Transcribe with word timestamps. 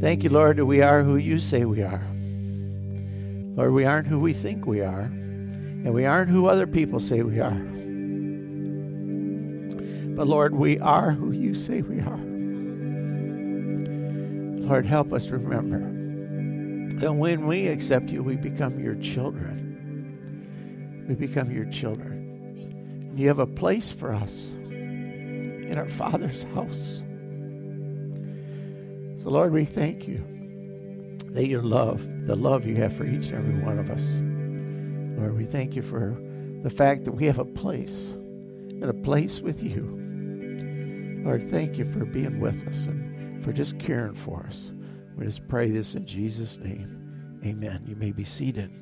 Thank 0.00 0.24
you, 0.24 0.30
Lord, 0.30 0.56
that 0.56 0.64
we 0.64 0.80
are 0.80 1.02
who 1.02 1.16
you 1.16 1.38
say 1.38 1.66
we 1.66 1.82
are. 1.82 2.02
Lord, 3.54 3.72
we 3.72 3.84
aren't 3.84 4.06
who 4.06 4.18
we 4.18 4.32
think 4.32 4.64
we 4.64 4.80
are, 4.80 5.02
and 5.02 5.92
we 5.92 6.06
aren't 6.06 6.30
who 6.30 6.46
other 6.46 6.66
people 6.66 7.00
say 7.00 7.22
we 7.22 7.38
are. 7.38 7.60
But 10.16 10.26
Lord, 10.26 10.54
we 10.54 10.78
are 10.78 11.10
who 11.10 11.32
you 11.32 11.54
say 11.54 11.82
we 11.82 12.00
are. 12.00 12.18
Lord, 14.66 14.86
help 14.86 15.12
us 15.12 15.28
remember 15.28 15.80
that 17.00 17.12
when 17.12 17.46
we 17.46 17.68
accept 17.68 18.08
you, 18.08 18.22
we 18.22 18.36
become 18.36 18.80
your 18.80 18.94
children. 18.94 21.04
We 21.06 21.14
become 21.14 21.50
your 21.50 21.66
children. 21.66 22.12
And 23.10 23.18
You 23.18 23.28
have 23.28 23.38
a 23.38 23.46
place 23.46 23.90
for 23.90 24.14
us 24.14 24.48
in 24.50 25.74
our 25.76 25.88
Father's 25.88 26.44
house. 26.54 27.02
So, 29.22 29.30
Lord, 29.30 29.52
we 29.52 29.66
thank 29.66 30.08
you 30.08 30.24
that 31.26 31.46
your 31.46 31.62
love, 31.62 32.26
the 32.26 32.36
love 32.36 32.64
you 32.64 32.76
have 32.76 32.96
for 32.96 33.04
each 33.04 33.28
and 33.28 33.34
every 33.34 33.62
one 33.62 33.78
of 33.78 33.90
us. 33.90 34.14
Lord, 35.20 35.36
we 35.36 35.44
thank 35.44 35.76
you 35.76 35.82
for 35.82 36.16
the 36.62 36.70
fact 36.70 37.04
that 37.04 37.12
we 37.12 37.26
have 37.26 37.38
a 37.38 37.44
place 37.44 38.10
and 38.10 38.84
a 38.84 38.94
place 38.94 39.40
with 39.40 39.62
you. 39.62 41.22
Lord, 41.24 41.50
thank 41.50 41.76
you 41.76 41.90
for 41.92 42.06
being 42.06 42.40
with 42.40 42.66
us 42.66 42.86
and 42.86 43.44
for 43.44 43.52
just 43.52 43.78
caring 43.78 44.14
for 44.14 44.46
us. 44.48 44.70
We 45.16 45.26
just 45.26 45.46
pray 45.48 45.70
this 45.70 45.94
in 45.94 46.06
Jesus' 46.06 46.56
name. 46.56 47.40
Amen. 47.44 47.84
You 47.86 47.96
may 47.96 48.12
be 48.12 48.24
seated. 48.24 48.72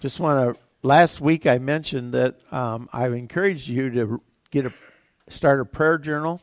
Just 0.00 0.18
want 0.18 0.56
to. 0.56 0.60
Last 0.82 1.20
week 1.20 1.46
I 1.46 1.58
mentioned 1.58 2.14
that 2.14 2.40
um, 2.52 2.88
I've 2.92 3.12
encouraged 3.12 3.68
you 3.68 3.90
to 3.90 4.22
get 4.50 4.66
a 4.66 4.72
start 5.30 5.60
a 5.60 5.64
prayer 5.64 5.98
journal. 5.98 6.40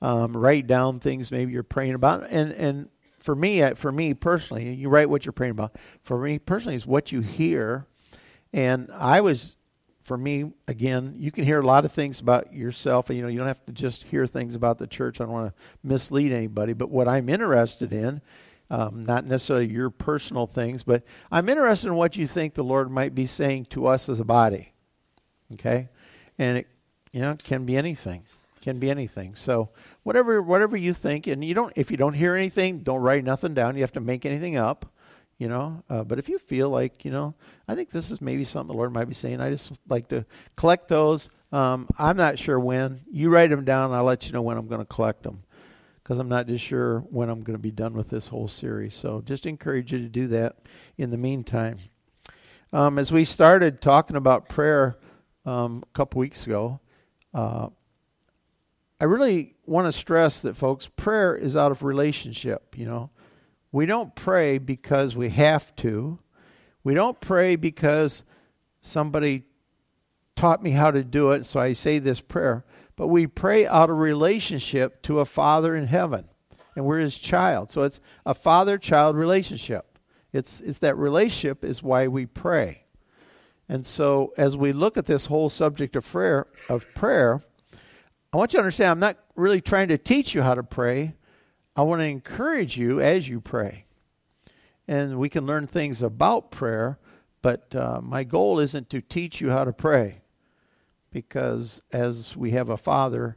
Um, 0.00 0.36
write 0.36 0.66
down 0.66 1.00
things 1.00 1.32
maybe 1.32 1.52
you're 1.52 1.64
praying 1.64 1.94
about, 1.94 2.28
and 2.30 2.52
and 2.52 2.88
for 3.20 3.34
me, 3.34 3.62
uh, 3.62 3.74
for 3.74 3.90
me 3.90 4.14
personally, 4.14 4.72
you 4.72 4.88
write 4.88 5.10
what 5.10 5.26
you're 5.26 5.32
praying 5.32 5.50
about. 5.50 5.76
For 6.02 6.18
me 6.18 6.38
personally, 6.38 6.76
is 6.76 6.86
what 6.86 7.10
you 7.10 7.20
hear, 7.20 7.86
and 8.52 8.90
I 8.92 9.20
was, 9.20 9.56
for 10.02 10.16
me 10.16 10.52
again, 10.68 11.16
you 11.18 11.32
can 11.32 11.44
hear 11.44 11.58
a 11.58 11.66
lot 11.66 11.84
of 11.84 11.92
things 11.92 12.20
about 12.20 12.54
yourself, 12.54 13.10
and 13.10 13.16
you 13.16 13.22
know 13.22 13.28
you 13.28 13.38
don't 13.38 13.48
have 13.48 13.64
to 13.66 13.72
just 13.72 14.04
hear 14.04 14.26
things 14.26 14.54
about 14.54 14.78
the 14.78 14.86
church. 14.86 15.20
I 15.20 15.24
don't 15.24 15.32
want 15.32 15.52
to 15.54 15.62
mislead 15.82 16.32
anybody, 16.32 16.72
but 16.72 16.90
what 16.90 17.08
I'm 17.08 17.28
interested 17.28 17.92
in. 17.92 18.22
Um, 18.70 19.02
not 19.02 19.24
necessarily 19.24 19.66
your 19.66 19.88
personal 19.88 20.46
things, 20.46 20.82
but 20.82 21.02
I'm 21.32 21.48
interested 21.48 21.88
in 21.88 21.94
what 21.94 22.16
you 22.16 22.26
think 22.26 22.52
the 22.52 22.62
Lord 22.62 22.90
might 22.90 23.14
be 23.14 23.24
saying 23.24 23.68
to 23.70 23.86
us 23.86 24.10
as 24.10 24.20
a 24.20 24.26
body. 24.26 24.74
Okay? 25.54 25.88
And 26.38 26.58
it 26.58 26.66
you 27.18 27.24
know, 27.24 27.32
it 27.32 27.42
can 27.42 27.64
be 27.64 27.76
anything. 27.76 28.22
It 28.56 28.62
can 28.62 28.78
be 28.78 28.92
anything. 28.92 29.34
So 29.34 29.70
whatever 30.04 30.40
whatever 30.40 30.76
you 30.76 30.94
think, 30.94 31.26
and 31.26 31.44
you 31.44 31.52
don't 31.52 31.72
if 31.74 31.90
you 31.90 31.96
don't 31.96 32.12
hear 32.12 32.36
anything, 32.36 32.78
don't 32.78 33.00
write 33.00 33.24
nothing 33.24 33.54
down. 33.54 33.74
You 33.74 33.82
have 33.82 33.92
to 33.94 34.00
make 34.00 34.24
anything 34.24 34.56
up. 34.56 34.92
You 35.36 35.48
know, 35.48 35.82
uh, 35.90 36.04
but 36.04 36.20
if 36.20 36.28
you 36.28 36.38
feel 36.38 36.70
like 36.70 37.04
you 37.04 37.10
know, 37.10 37.34
I 37.66 37.74
think 37.74 37.90
this 37.90 38.12
is 38.12 38.20
maybe 38.20 38.44
something 38.44 38.68
the 38.68 38.76
Lord 38.76 38.92
might 38.92 39.06
be 39.06 39.14
saying. 39.14 39.40
I 39.40 39.50
just 39.50 39.72
like 39.88 40.06
to 40.10 40.26
collect 40.54 40.86
those. 40.86 41.28
Um, 41.50 41.88
I'm 41.98 42.16
not 42.16 42.38
sure 42.38 42.60
when. 42.60 43.00
You 43.10 43.30
write 43.30 43.50
them 43.50 43.64
down. 43.64 43.92
I'll 43.92 44.04
let 44.04 44.26
you 44.26 44.32
know 44.32 44.42
when 44.42 44.56
I'm 44.56 44.68
going 44.68 44.80
to 44.80 44.86
collect 44.86 45.24
them 45.24 45.42
because 46.00 46.20
I'm 46.20 46.28
not 46.28 46.46
just 46.46 46.64
sure 46.64 47.00
when 47.10 47.30
I'm 47.30 47.42
going 47.42 47.58
to 47.58 47.62
be 47.62 47.72
done 47.72 47.94
with 47.94 48.10
this 48.10 48.28
whole 48.28 48.46
series. 48.46 48.94
So 48.94 49.22
just 49.26 49.44
encourage 49.44 49.92
you 49.92 49.98
to 49.98 50.08
do 50.08 50.28
that 50.28 50.54
in 50.96 51.10
the 51.10 51.18
meantime. 51.18 51.78
Um, 52.72 52.96
as 52.96 53.10
we 53.10 53.24
started 53.24 53.80
talking 53.80 54.14
about 54.14 54.48
prayer 54.48 54.98
um, 55.44 55.82
a 55.82 55.96
couple 55.96 56.20
weeks 56.20 56.46
ago, 56.46 56.78
uh, 57.34 57.68
I 59.00 59.04
really 59.04 59.54
want 59.66 59.86
to 59.86 59.92
stress 59.92 60.40
that, 60.40 60.56
folks, 60.56 60.88
prayer 60.88 61.36
is 61.36 61.54
out 61.56 61.70
of 61.70 61.82
relationship. 61.82 62.74
You 62.76 62.86
know, 62.86 63.10
we 63.70 63.86
don't 63.86 64.14
pray 64.14 64.58
because 64.58 65.14
we 65.14 65.30
have 65.30 65.74
to. 65.76 66.18
We 66.82 66.94
don't 66.94 67.20
pray 67.20 67.56
because 67.56 68.22
somebody 68.80 69.44
taught 70.34 70.62
me 70.62 70.70
how 70.70 70.90
to 70.90 71.04
do 71.04 71.32
it, 71.32 71.46
so 71.46 71.60
I 71.60 71.72
say 71.74 71.98
this 71.98 72.20
prayer. 72.20 72.64
But 72.96 73.08
we 73.08 73.26
pray 73.26 73.66
out 73.66 73.90
of 73.90 73.98
relationship 73.98 75.02
to 75.02 75.20
a 75.20 75.24
Father 75.24 75.76
in 75.76 75.86
heaven, 75.86 76.28
and 76.74 76.84
we're 76.84 76.98
His 76.98 77.18
child. 77.18 77.70
So 77.70 77.82
it's 77.82 78.00
a 78.26 78.34
father-child 78.34 79.16
relationship. 79.16 79.98
It's 80.32 80.60
it's 80.60 80.78
that 80.80 80.96
relationship 80.96 81.64
is 81.64 81.82
why 81.82 82.08
we 82.08 82.26
pray. 82.26 82.84
And 83.68 83.84
so, 83.84 84.32
as 84.36 84.56
we 84.56 84.72
look 84.72 84.96
at 84.96 85.06
this 85.06 85.26
whole 85.26 85.50
subject 85.50 85.94
of 85.94 86.06
prayer, 86.06 86.46
of 86.68 86.86
prayer, 86.94 87.42
I 88.32 88.36
want 88.36 88.52
you 88.52 88.58
to 88.58 88.62
understand 88.62 88.90
I'm 88.90 88.98
not 88.98 89.18
really 89.36 89.60
trying 89.60 89.88
to 89.88 89.98
teach 89.98 90.34
you 90.34 90.42
how 90.42 90.54
to 90.54 90.62
pray. 90.62 91.14
I 91.76 91.82
want 91.82 92.00
to 92.00 92.06
encourage 92.06 92.76
you 92.76 93.00
as 93.00 93.28
you 93.28 93.40
pray. 93.40 93.84
And 94.86 95.18
we 95.18 95.28
can 95.28 95.46
learn 95.46 95.66
things 95.66 96.02
about 96.02 96.50
prayer, 96.50 96.98
but 97.42 97.74
uh, 97.74 98.00
my 98.02 98.24
goal 98.24 98.58
isn't 98.58 98.88
to 98.90 99.02
teach 99.02 99.40
you 99.40 99.50
how 99.50 99.64
to 99.64 99.72
pray. 99.72 100.22
Because 101.10 101.82
as 101.92 102.36
we 102.36 102.50
have 102.52 102.68
a 102.70 102.76
Father 102.76 103.36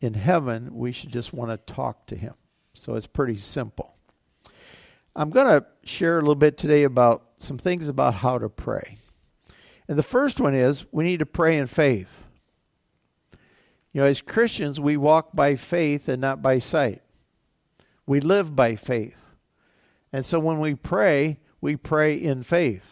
in 0.00 0.14
heaven, 0.14 0.74
we 0.74 0.92
should 0.92 1.10
just 1.10 1.32
want 1.32 1.50
to 1.50 1.72
talk 1.72 2.06
to 2.06 2.16
Him. 2.16 2.34
So 2.74 2.94
it's 2.94 3.06
pretty 3.06 3.38
simple. 3.38 3.94
I'm 5.16 5.30
going 5.30 5.60
to 5.60 5.66
share 5.84 6.18
a 6.18 6.20
little 6.20 6.36
bit 6.36 6.56
today 6.56 6.84
about 6.84 7.24
some 7.38 7.58
things 7.58 7.88
about 7.88 8.14
how 8.14 8.38
to 8.38 8.48
pray. 8.48 8.98
And 9.88 9.98
the 9.98 10.02
first 10.02 10.38
one 10.38 10.54
is 10.54 10.84
we 10.92 11.04
need 11.04 11.20
to 11.20 11.26
pray 11.26 11.56
in 11.56 11.66
faith. 11.66 12.24
You 13.92 14.02
know, 14.02 14.06
as 14.06 14.20
Christians, 14.20 14.78
we 14.78 14.96
walk 14.96 15.30
by 15.34 15.56
faith 15.56 16.08
and 16.08 16.20
not 16.20 16.42
by 16.42 16.58
sight. 16.58 17.02
We 18.06 18.20
live 18.20 18.54
by 18.54 18.76
faith. 18.76 19.16
And 20.12 20.24
so 20.24 20.38
when 20.38 20.60
we 20.60 20.74
pray, 20.74 21.40
we 21.60 21.76
pray 21.76 22.14
in 22.14 22.42
faith. 22.42 22.84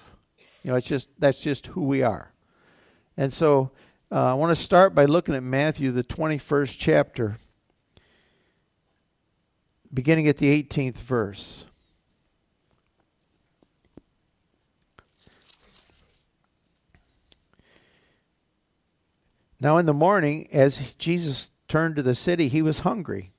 You 0.62 0.70
know, 0.70 0.76
it's 0.76 0.86
just 0.86 1.08
that's 1.18 1.40
just 1.40 1.68
who 1.68 1.82
we 1.82 2.02
are. 2.02 2.32
And 3.16 3.32
so 3.32 3.70
uh, 4.10 4.32
I 4.32 4.34
want 4.34 4.56
to 4.56 4.62
start 4.62 4.94
by 4.94 5.04
looking 5.04 5.34
at 5.34 5.42
Matthew, 5.42 5.90
the 5.90 6.04
21st 6.04 6.76
chapter, 6.78 7.36
beginning 9.92 10.28
at 10.28 10.38
the 10.38 10.62
18th 10.62 10.96
verse. 10.96 11.64
Now 19.66 19.78
in 19.78 19.86
the 19.86 19.92
morning, 19.92 20.46
as 20.52 20.92
Jesus 20.96 21.50
turned 21.66 21.96
to 21.96 22.02
the 22.04 22.14
city, 22.14 22.46
he 22.46 22.62
was 22.62 22.86
hungry. 22.86 23.32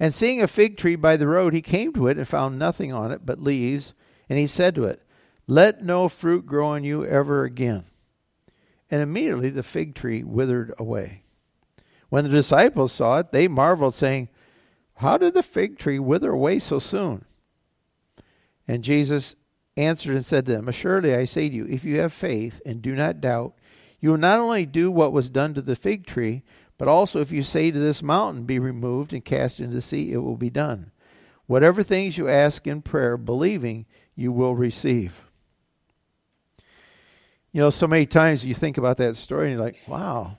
And 0.00 0.14
seeing 0.14 0.40
a 0.40 0.48
fig 0.48 0.78
tree 0.78 0.96
by 0.96 1.18
the 1.18 1.28
road, 1.28 1.52
he 1.52 1.60
came 1.60 1.92
to 1.92 2.06
it 2.06 2.16
and 2.16 2.26
found 2.26 2.58
nothing 2.58 2.90
on 2.90 3.12
it 3.12 3.26
but 3.26 3.42
leaves. 3.42 3.92
And 4.30 4.38
he 4.38 4.46
said 4.46 4.74
to 4.76 4.84
it, 4.84 5.02
Let 5.46 5.84
no 5.84 6.08
fruit 6.08 6.46
grow 6.46 6.68
on 6.68 6.84
you 6.84 7.04
ever 7.04 7.44
again. 7.44 7.84
And 8.90 9.02
immediately 9.02 9.50
the 9.50 9.62
fig 9.62 9.94
tree 9.94 10.22
withered 10.22 10.72
away. 10.78 11.20
When 12.08 12.24
the 12.24 12.30
disciples 12.30 12.92
saw 12.92 13.18
it, 13.18 13.30
they 13.30 13.46
marveled, 13.46 13.94
saying, 13.94 14.30
How 14.94 15.18
did 15.18 15.34
the 15.34 15.42
fig 15.42 15.78
tree 15.78 15.98
wither 15.98 16.30
away 16.30 16.60
so 16.60 16.78
soon? 16.78 17.26
And 18.66 18.82
Jesus 18.82 19.36
answered 19.76 20.14
and 20.14 20.24
said 20.24 20.46
to 20.46 20.52
them, 20.52 20.66
Assuredly 20.66 21.14
I 21.14 21.26
say 21.26 21.50
to 21.50 21.54
you, 21.54 21.66
if 21.66 21.84
you 21.84 22.00
have 22.00 22.14
faith 22.14 22.62
and 22.64 22.80
do 22.80 22.94
not 22.94 23.20
doubt, 23.20 23.52
you 24.06 24.12
will 24.12 24.18
not 24.18 24.38
only 24.38 24.64
do 24.64 24.88
what 24.88 25.12
was 25.12 25.28
done 25.28 25.52
to 25.54 25.60
the 25.60 25.74
fig 25.74 26.06
tree, 26.06 26.44
but 26.78 26.86
also 26.86 27.20
if 27.20 27.32
you 27.32 27.42
say 27.42 27.72
to 27.72 27.78
this 27.80 28.04
mountain, 28.04 28.44
Be 28.44 28.60
removed 28.60 29.12
and 29.12 29.24
cast 29.24 29.58
into 29.58 29.74
the 29.74 29.82
sea, 29.82 30.12
it 30.12 30.18
will 30.18 30.36
be 30.36 30.48
done. 30.48 30.92
Whatever 31.48 31.82
things 31.82 32.16
you 32.16 32.28
ask 32.28 32.68
in 32.68 32.82
prayer, 32.82 33.16
believing, 33.16 33.84
you 34.14 34.30
will 34.30 34.54
receive. 34.54 35.24
You 37.50 37.62
know, 37.62 37.70
so 37.70 37.88
many 37.88 38.06
times 38.06 38.44
you 38.44 38.54
think 38.54 38.78
about 38.78 38.96
that 38.98 39.16
story 39.16 39.50
and 39.50 39.56
you're 39.56 39.66
like, 39.66 39.80
wow, 39.88 40.38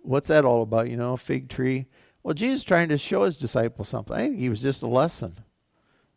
what's 0.00 0.28
that 0.28 0.46
all 0.46 0.62
about? 0.62 0.88
You 0.88 0.96
know, 0.96 1.18
fig 1.18 1.50
tree. 1.50 1.88
Well, 2.22 2.32
Jesus 2.32 2.64
trying 2.64 2.88
to 2.88 2.96
show 2.96 3.24
his 3.24 3.36
disciples 3.36 3.90
something. 3.90 4.16
I 4.16 4.20
think 4.20 4.38
he 4.38 4.48
was 4.48 4.62
just 4.62 4.80
a 4.80 4.86
lesson. 4.86 5.34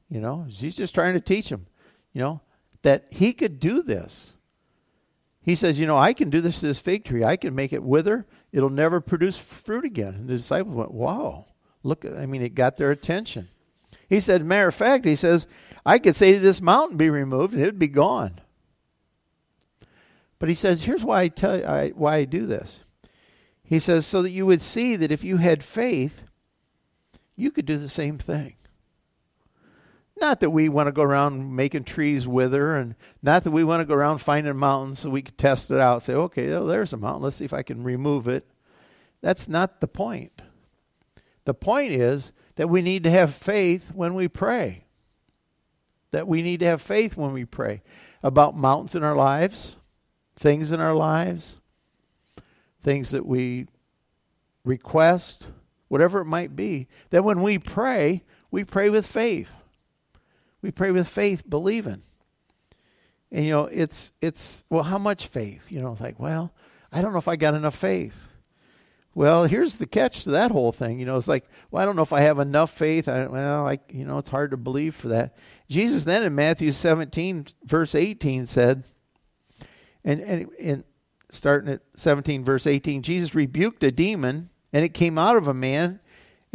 You 0.10 0.22
know, 0.22 0.46
he's 0.48 0.78
just 0.78 0.96
trying 0.96 1.16
to 1.16 1.20
teach 1.20 1.50
them, 1.50 1.68
you 2.14 2.22
know, 2.22 2.40
that 2.84 3.08
he 3.10 3.34
could 3.34 3.60
do 3.60 3.84
this. 3.84 4.32
He 5.46 5.54
says, 5.54 5.78
You 5.78 5.86
know, 5.86 5.98
I 5.98 6.14
can 6.14 6.32
do 6.32 6.42
this 6.42 6.60
to 6.60 6.66
this 6.66 6.80
fig 6.80 7.06
tree. 7.06 7.24
I 7.24 7.38
can 7.38 7.54
make 7.54 7.72
it 7.72 7.84
wither. 7.84 8.26
It'll 8.52 8.72
never 8.72 9.00
produce 9.00 9.38
fruit 9.38 9.86
again. 9.86 10.16
And 10.16 10.28
the 10.28 10.38
disciples 10.38 10.76
went, 10.76 10.92
Wow. 10.92 11.46
Look, 11.84 12.04
I 12.04 12.26
mean, 12.26 12.42
it 12.42 12.56
got 12.56 12.78
their 12.78 12.90
attention. 12.90 13.50
He 14.10 14.20
said, 14.20 14.44
Matter 14.44 14.70
of 14.70 14.76
fact, 14.76 15.06
he 15.06 15.16
says, 15.16 15.46
I 15.86 16.00
could 16.00 16.16
say 16.16 16.34
to 16.34 16.40
this 16.40 16.62
mountain 16.62 16.98
be 16.98 17.12
removed 17.12 17.54
and 17.54 17.62
it'd 17.62 17.78
be 17.78 17.88
gone. 17.88 18.42
But 20.40 20.50
he 20.50 20.56
says, 20.56 20.84
Here's 20.84 21.04
why 21.04 21.22
I 21.22 21.28
tell 21.28 21.58
you 21.58 21.94
why 21.96 22.16
I 22.16 22.26
do 22.26 22.48
this. 22.48 22.80
He 23.64 23.80
says, 23.80 24.08
So 24.08 24.24
that 24.24 24.32
you 24.32 24.48
would 24.48 24.62
see 24.62 24.96
that 24.96 25.12
if 25.12 25.24
you 25.24 25.38
had 25.38 25.64
faith, 25.64 26.24
you 27.36 27.52
could 27.52 27.68
do 27.68 27.78
the 27.78 27.88
same 27.88 28.18
thing. 28.18 28.56
Not 30.20 30.40
that 30.40 30.52
we 30.52 30.70
want 30.70 30.88
to 30.88 30.94
go 30.94 31.02
around 31.02 31.56
making 31.56 31.84
trees 31.84 32.26
wither, 32.26 32.76
and 32.76 32.96
not 33.22 33.44
that 33.44 33.52
we 33.52 33.66
want 33.66 33.82
to 33.82 33.86
go 33.86 33.96
around 33.96 34.20
finding 34.20 34.56
mountains 34.56 35.00
so 35.00 35.10
we 35.10 35.22
can 35.22 35.36
test 35.36 35.72
it 35.72 35.80
out. 35.80 36.02
Say, 36.02 36.14
okay, 36.14 36.52
oh, 36.54 36.66
there's 36.66 36.94
a 36.94 36.98
mountain. 36.98 37.24
Let's 37.24 37.36
see 37.36 37.46
if 37.46 37.54
I 37.54 37.64
can 37.64 37.84
remove 37.84 38.28
it. 38.28 38.48
That's 39.22 39.50
not 39.50 39.82
the 39.82 39.88
point. 39.88 40.42
The 41.44 41.54
point 41.54 41.92
is 41.92 42.32
that 42.56 42.70
we 42.70 42.82
need 42.82 43.04
to 43.04 43.12
have 43.12 43.34
faith 43.34 43.92
when 43.94 44.16
we 44.16 44.28
pray. 44.28 44.86
That 46.12 46.28
we 46.28 46.42
need 46.42 46.62
to 46.62 46.66
have 46.66 46.82
faith 46.82 47.18
when 47.18 47.34
we 47.34 47.44
pray 47.44 47.82
about 48.24 48.58
mountains 48.58 48.96
in 48.96 49.04
our 49.04 49.16
lives, 49.16 49.76
things 50.38 50.72
in 50.72 50.80
our 50.80 50.96
lives, 50.96 51.58
things 52.82 53.12
that 53.12 53.26
we 53.26 53.68
request, 54.64 55.48
whatever 55.90 56.22
it 56.22 56.26
might 56.26 56.56
be. 56.56 56.88
That 57.10 57.26
when 57.26 57.42
we 57.42 57.60
pray, 57.60 58.24
we 58.50 58.64
pray 58.64 58.90
with 58.90 59.06
faith. 59.06 59.52
We 60.66 60.72
pray 60.72 60.90
with 60.90 61.08
faith, 61.08 61.48
believing. 61.48 62.02
And 63.32 63.46
you 63.46 63.52
know, 63.52 63.66
it's 63.66 64.12
it's 64.20 64.64
well, 64.68 64.82
how 64.82 64.98
much 64.98 65.28
faith? 65.28 65.62
You 65.70 65.80
know, 65.80 65.92
it's 65.92 66.02
like, 66.02 66.20
well, 66.20 66.56
I 66.92 67.04
don't 67.04 67.12
know 67.12 67.20
if 67.20 67.28
I 67.28 67.36
got 67.36 67.54
enough 67.54 67.76
faith. 67.76 68.30
Well, 69.14 69.44
here's 69.44 69.76
the 69.76 69.86
catch 69.86 70.24
to 70.24 70.32
that 70.32 70.50
whole 70.50 70.72
thing. 70.72 71.00
You 71.00 71.06
know, 71.06 71.18
it's 71.18 71.28
like, 71.28 71.48
well, 71.70 71.84
I 71.84 71.86
don't 71.86 71.96
know 71.96 72.02
if 72.02 72.14
I 72.14 72.22
have 72.22 72.40
enough 72.40 72.72
faith. 72.72 73.08
I, 73.08 73.28
well, 73.28 73.62
like, 73.62 73.92
you 73.94 74.06
know, 74.06 74.18
it's 74.18 74.30
hard 74.30 74.50
to 74.52 74.58
believe 74.58 74.96
for 74.96 75.10
that. 75.10 75.38
Jesus 75.70 76.04
then 76.04 76.24
in 76.24 76.34
Matthew 76.34 76.72
17, 76.72 77.46
verse 77.64 77.94
18 77.94 78.48
said, 78.48 78.86
and, 80.04 80.20
and, 80.20 80.50
and 80.60 80.84
starting 81.30 81.72
at 81.74 81.82
17, 81.96 82.44
verse 82.44 82.66
18, 82.66 83.04
Jesus 83.04 83.36
rebuked 83.36 83.84
a 83.84 83.92
demon, 83.92 84.50
and 84.74 84.84
it 84.84 84.96
came 84.96 85.20
out 85.20 85.38
of 85.38 85.48
a 85.48 85.54
man, 85.54 86.00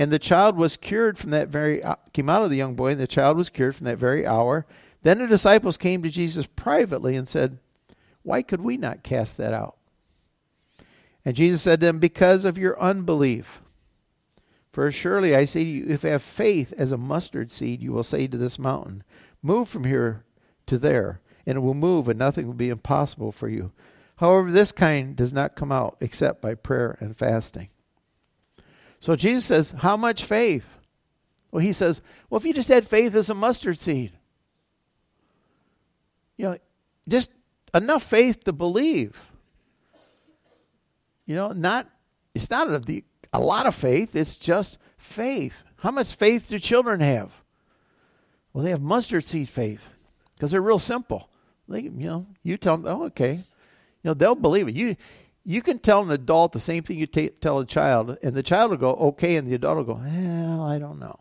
and 0.00 0.10
the 0.10 0.18
child 0.18 0.56
was 0.56 0.78
cured 0.78 1.18
from 1.18 1.28
that 1.28 1.48
very, 1.48 1.82
came 2.14 2.30
out 2.30 2.42
of 2.42 2.48
the 2.48 2.56
young 2.56 2.74
boy, 2.74 2.92
and 2.92 3.00
the 3.00 3.06
child 3.06 3.36
was 3.36 3.50
cured 3.50 3.76
from 3.76 3.84
that 3.84 3.98
very 3.98 4.26
hour. 4.26 4.64
Then 5.02 5.18
the 5.18 5.26
disciples 5.26 5.76
came 5.76 6.02
to 6.02 6.08
Jesus 6.08 6.46
privately 6.46 7.16
and 7.16 7.28
said, 7.28 7.58
Why 8.22 8.40
could 8.40 8.62
we 8.62 8.78
not 8.78 9.02
cast 9.02 9.36
that 9.36 9.52
out? 9.52 9.76
And 11.22 11.36
Jesus 11.36 11.60
said 11.60 11.80
to 11.80 11.86
them, 11.86 11.98
Because 11.98 12.46
of 12.46 12.56
your 12.56 12.80
unbelief. 12.80 13.60
For 14.72 14.90
surely 14.90 15.36
I 15.36 15.44
say 15.44 15.64
to 15.64 15.68
you, 15.70 15.84
if 15.86 16.02
you 16.02 16.08
have 16.08 16.22
faith 16.22 16.72
as 16.78 16.92
a 16.92 16.96
mustard 16.96 17.52
seed, 17.52 17.82
you 17.82 17.92
will 17.92 18.02
say 18.02 18.26
to 18.26 18.38
this 18.38 18.58
mountain, 18.58 19.04
Move 19.42 19.68
from 19.68 19.84
here 19.84 20.24
to 20.64 20.78
there, 20.78 21.20
and 21.44 21.58
it 21.58 21.60
will 21.60 21.74
move, 21.74 22.08
and 22.08 22.18
nothing 22.18 22.46
will 22.46 22.54
be 22.54 22.70
impossible 22.70 23.32
for 23.32 23.50
you. 23.50 23.70
However, 24.16 24.50
this 24.50 24.72
kind 24.72 25.14
does 25.14 25.34
not 25.34 25.56
come 25.56 25.70
out 25.70 25.98
except 26.00 26.40
by 26.40 26.54
prayer 26.54 26.96
and 27.00 27.14
fasting. 27.14 27.68
So 29.00 29.16
Jesus 29.16 29.46
says, 29.46 29.74
How 29.78 29.96
much 29.96 30.24
faith? 30.24 30.78
Well, 31.50 31.62
he 31.62 31.72
says, 31.72 32.00
Well, 32.28 32.38
if 32.38 32.44
you 32.44 32.54
just 32.54 32.68
had 32.68 32.86
faith 32.86 33.14
as 33.14 33.30
a 33.30 33.34
mustard 33.34 33.78
seed, 33.78 34.12
you 36.36 36.46
know, 36.46 36.58
just 37.08 37.30
enough 37.74 38.04
faith 38.04 38.44
to 38.44 38.52
believe. 38.52 39.20
You 41.26 41.34
know, 41.36 41.52
not 41.52 41.88
it's 42.34 42.50
not 42.50 42.68
a, 42.68 43.02
a 43.32 43.40
lot 43.40 43.66
of 43.66 43.74
faith, 43.74 44.14
it's 44.14 44.36
just 44.36 44.78
faith. 44.96 45.54
How 45.78 45.90
much 45.90 46.14
faith 46.14 46.48
do 46.48 46.58
children 46.58 47.00
have? 47.00 47.32
Well, 48.52 48.64
they 48.64 48.70
have 48.70 48.82
mustard 48.82 49.26
seed 49.26 49.48
faith 49.48 49.90
because 50.34 50.50
they're 50.50 50.60
real 50.60 50.78
simple. 50.78 51.28
They, 51.68 51.82
you 51.82 51.90
know, 51.90 52.26
you 52.42 52.56
tell 52.56 52.76
them, 52.76 52.86
oh, 52.86 53.04
okay, 53.06 53.34
you 53.34 53.44
know, 54.04 54.14
they'll 54.14 54.34
believe 54.34 54.68
it. 54.68 54.74
You, 54.74 54.96
you 55.44 55.62
can 55.62 55.78
tell 55.78 56.02
an 56.02 56.10
adult 56.10 56.52
the 56.52 56.60
same 56.60 56.82
thing 56.82 56.98
you 56.98 57.06
t- 57.06 57.30
tell 57.40 57.58
a 57.58 57.66
child, 57.66 58.18
and 58.22 58.34
the 58.34 58.42
child 58.42 58.70
will 58.70 58.78
go, 58.78 58.94
okay, 58.94 59.36
and 59.36 59.48
the 59.48 59.54
adult 59.54 59.78
will 59.78 59.94
go, 59.94 60.00
well, 60.02 60.62
I 60.62 60.78
don't 60.78 60.98
know. 60.98 61.18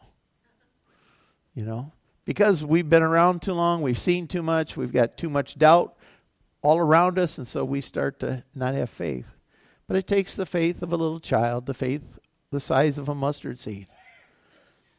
You 1.55 1.65
know, 1.65 1.91
because 2.25 2.63
we've 2.63 2.89
been 2.89 3.03
around 3.03 3.41
too 3.41 3.53
long, 3.53 3.81
we've 3.81 3.99
seen 3.99 4.27
too 4.27 4.43
much, 4.43 4.77
we've 4.77 4.93
got 4.93 5.17
too 5.17 5.29
much 5.29 5.57
doubt 5.57 5.95
all 6.61 6.77
around 6.77 7.17
us, 7.17 7.37
and 7.37 7.47
so 7.47 7.63
we 7.63 7.81
start 7.81 8.19
to 8.19 8.43
not 8.53 8.75
have 8.75 8.89
faith. 8.89 9.25
But 9.87 9.97
it 9.97 10.07
takes 10.07 10.35
the 10.35 10.45
faith 10.45 10.81
of 10.81 10.93
a 10.93 10.97
little 10.97 11.19
child, 11.19 11.65
the 11.65 11.73
faith 11.73 12.03
the 12.51 12.59
size 12.59 12.97
of 12.97 13.07
a 13.07 13.15
mustard 13.15 13.59
seed. 13.59 13.87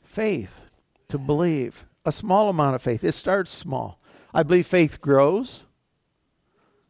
Faith 0.03 0.61
to 1.09 1.19
believe, 1.19 1.85
a 2.05 2.13
small 2.13 2.49
amount 2.49 2.75
of 2.75 2.83
faith. 2.83 3.05
It 3.05 3.13
starts 3.13 3.53
small. 3.53 4.01
I 4.33 4.43
believe 4.43 4.67
faith 4.67 5.01
grows. 5.01 5.61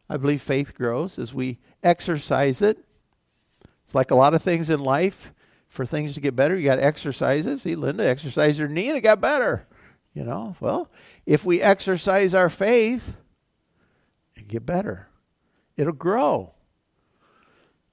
I 0.09 0.17
believe 0.17 0.41
faith 0.41 0.75
grows 0.75 1.17
as 1.17 1.33
we 1.33 1.59
exercise 1.83 2.61
it. 2.61 2.77
It's 3.85 3.95
like 3.95 4.11
a 4.11 4.15
lot 4.15 4.33
of 4.33 4.41
things 4.41 4.69
in 4.69 4.79
life. 4.79 5.31
For 5.69 5.85
things 5.85 6.15
to 6.15 6.21
get 6.21 6.35
better, 6.35 6.57
you 6.57 6.65
got 6.65 6.75
to 6.75 6.83
exercise 6.83 7.45
it. 7.45 7.59
See, 7.59 7.75
Linda 7.75 8.05
exercised 8.05 8.59
her 8.59 8.67
knee 8.67 8.89
and 8.89 8.97
it 8.97 9.01
got 9.01 9.21
better. 9.21 9.67
You 10.13 10.25
know, 10.25 10.57
well, 10.59 10.91
if 11.25 11.45
we 11.45 11.61
exercise 11.61 12.33
our 12.33 12.49
faith, 12.49 13.13
it 14.35 14.49
get 14.49 14.65
better. 14.65 15.07
It'll 15.77 15.93
grow. 15.93 16.53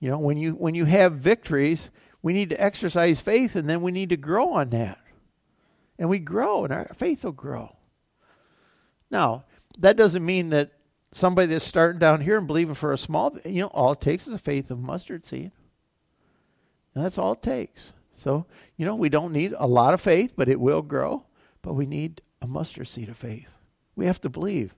You 0.00 0.10
know, 0.10 0.18
when 0.18 0.36
you 0.38 0.52
when 0.52 0.74
you 0.74 0.86
have 0.86 1.14
victories, 1.14 1.90
we 2.20 2.32
need 2.32 2.50
to 2.50 2.60
exercise 2.60 3.20
faith 3.20 3.54
and 3.54 3.70
then 3.70 3.82
we 3.82 3.92
need 3.92 4.08
to 4.08 4.16
grow 4.16 4.54
on 4.54 4.70
that. 4.70 4.98
And 5.98 6.08
we 6.08 6.18
grow 6.18 6.64
and 6.64 6.72
our 6.72 6.90
faith 6.96 7.24
will 7.24 7.32
grow. 7.32 7.76
Now, 9.10 9.44
that 9.78 9.96
doesn't 9.96 10.24
mean 10.24 10.50
that 10.50 10.72
somebody 11.12 11.46
that's 11.46 11.64
starting 11.64 11.98
down 11.98 12.20
here 12.20 12.38
and 12.38 12.46
believing 12.46 12.74
for 12.74 12.92
a 12.92 12.98
small, 12.98 13.36
you 13.44 13.62
know, 13.62 13.68
all 13.68 13.92
it 13.92 14.00
takes 14.00 14.26
is 14.26 14.34
a 14.34 14.38
faith 14.38 14.70
of 14.70 14.78
mustard 14.78 15.24
seed. 15.24 15.52
And 16.94 17.04
that's 17.04 17.18
all 17.18 17.32
it 17.32 17.42
takes. 17.42 17.92
So, 18.14 18.46
you 18.76 18.84
know, 18.84 18.96
we 18.96 19.08
don't 19.08 19.32
need 19.32 19.54
a 19.56 19.66
lot 19.66 19.94
of 19.94 20.00
faith, 20.00 20.32
but 20.36 20.48
it 20.48 20.60
will 20.60 20.82
grow. 20.82 21.24
But 21.62 21.74
we 21.74 21.86
need 21.86 22.20
a 22.42 22.46
mustard 22.46 22.88
seed 22.88 23.08
of 23.08 23.16
faith. 23.16 23.50
We 23.94 24.06
have 24.06 24.20
to 24.22 24.28
believe. 24.28 24.74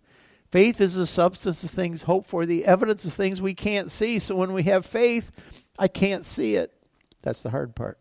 Faith 0.50 0.81
is 0.81 0.94
the 0.94 1.06
substance 1.06 1.62
of 1.62 1.71
things 1.71 2.03
hoped 2.03 2.29
for, 2.29 2.44
the 2.44 2.65
evidence 2.65 3.05
of 3.05 3.15
things 3.15 3.41
we 3.41 3.55
can't 3.55 3.91
see. 3.91 4.19
So 4.19 4.35
when 4.35 4.53
we 4.53 4.65
have 4.65 4.85
faith, 4.85 5.31
I 5.79 5.88
can't 5.88 6.25
see 6.25 6.56
it. 6.56 6.73
That's 7.23 7.43
the 7.43 7.50
hard 7.50 7.77
part. 7.77 7.99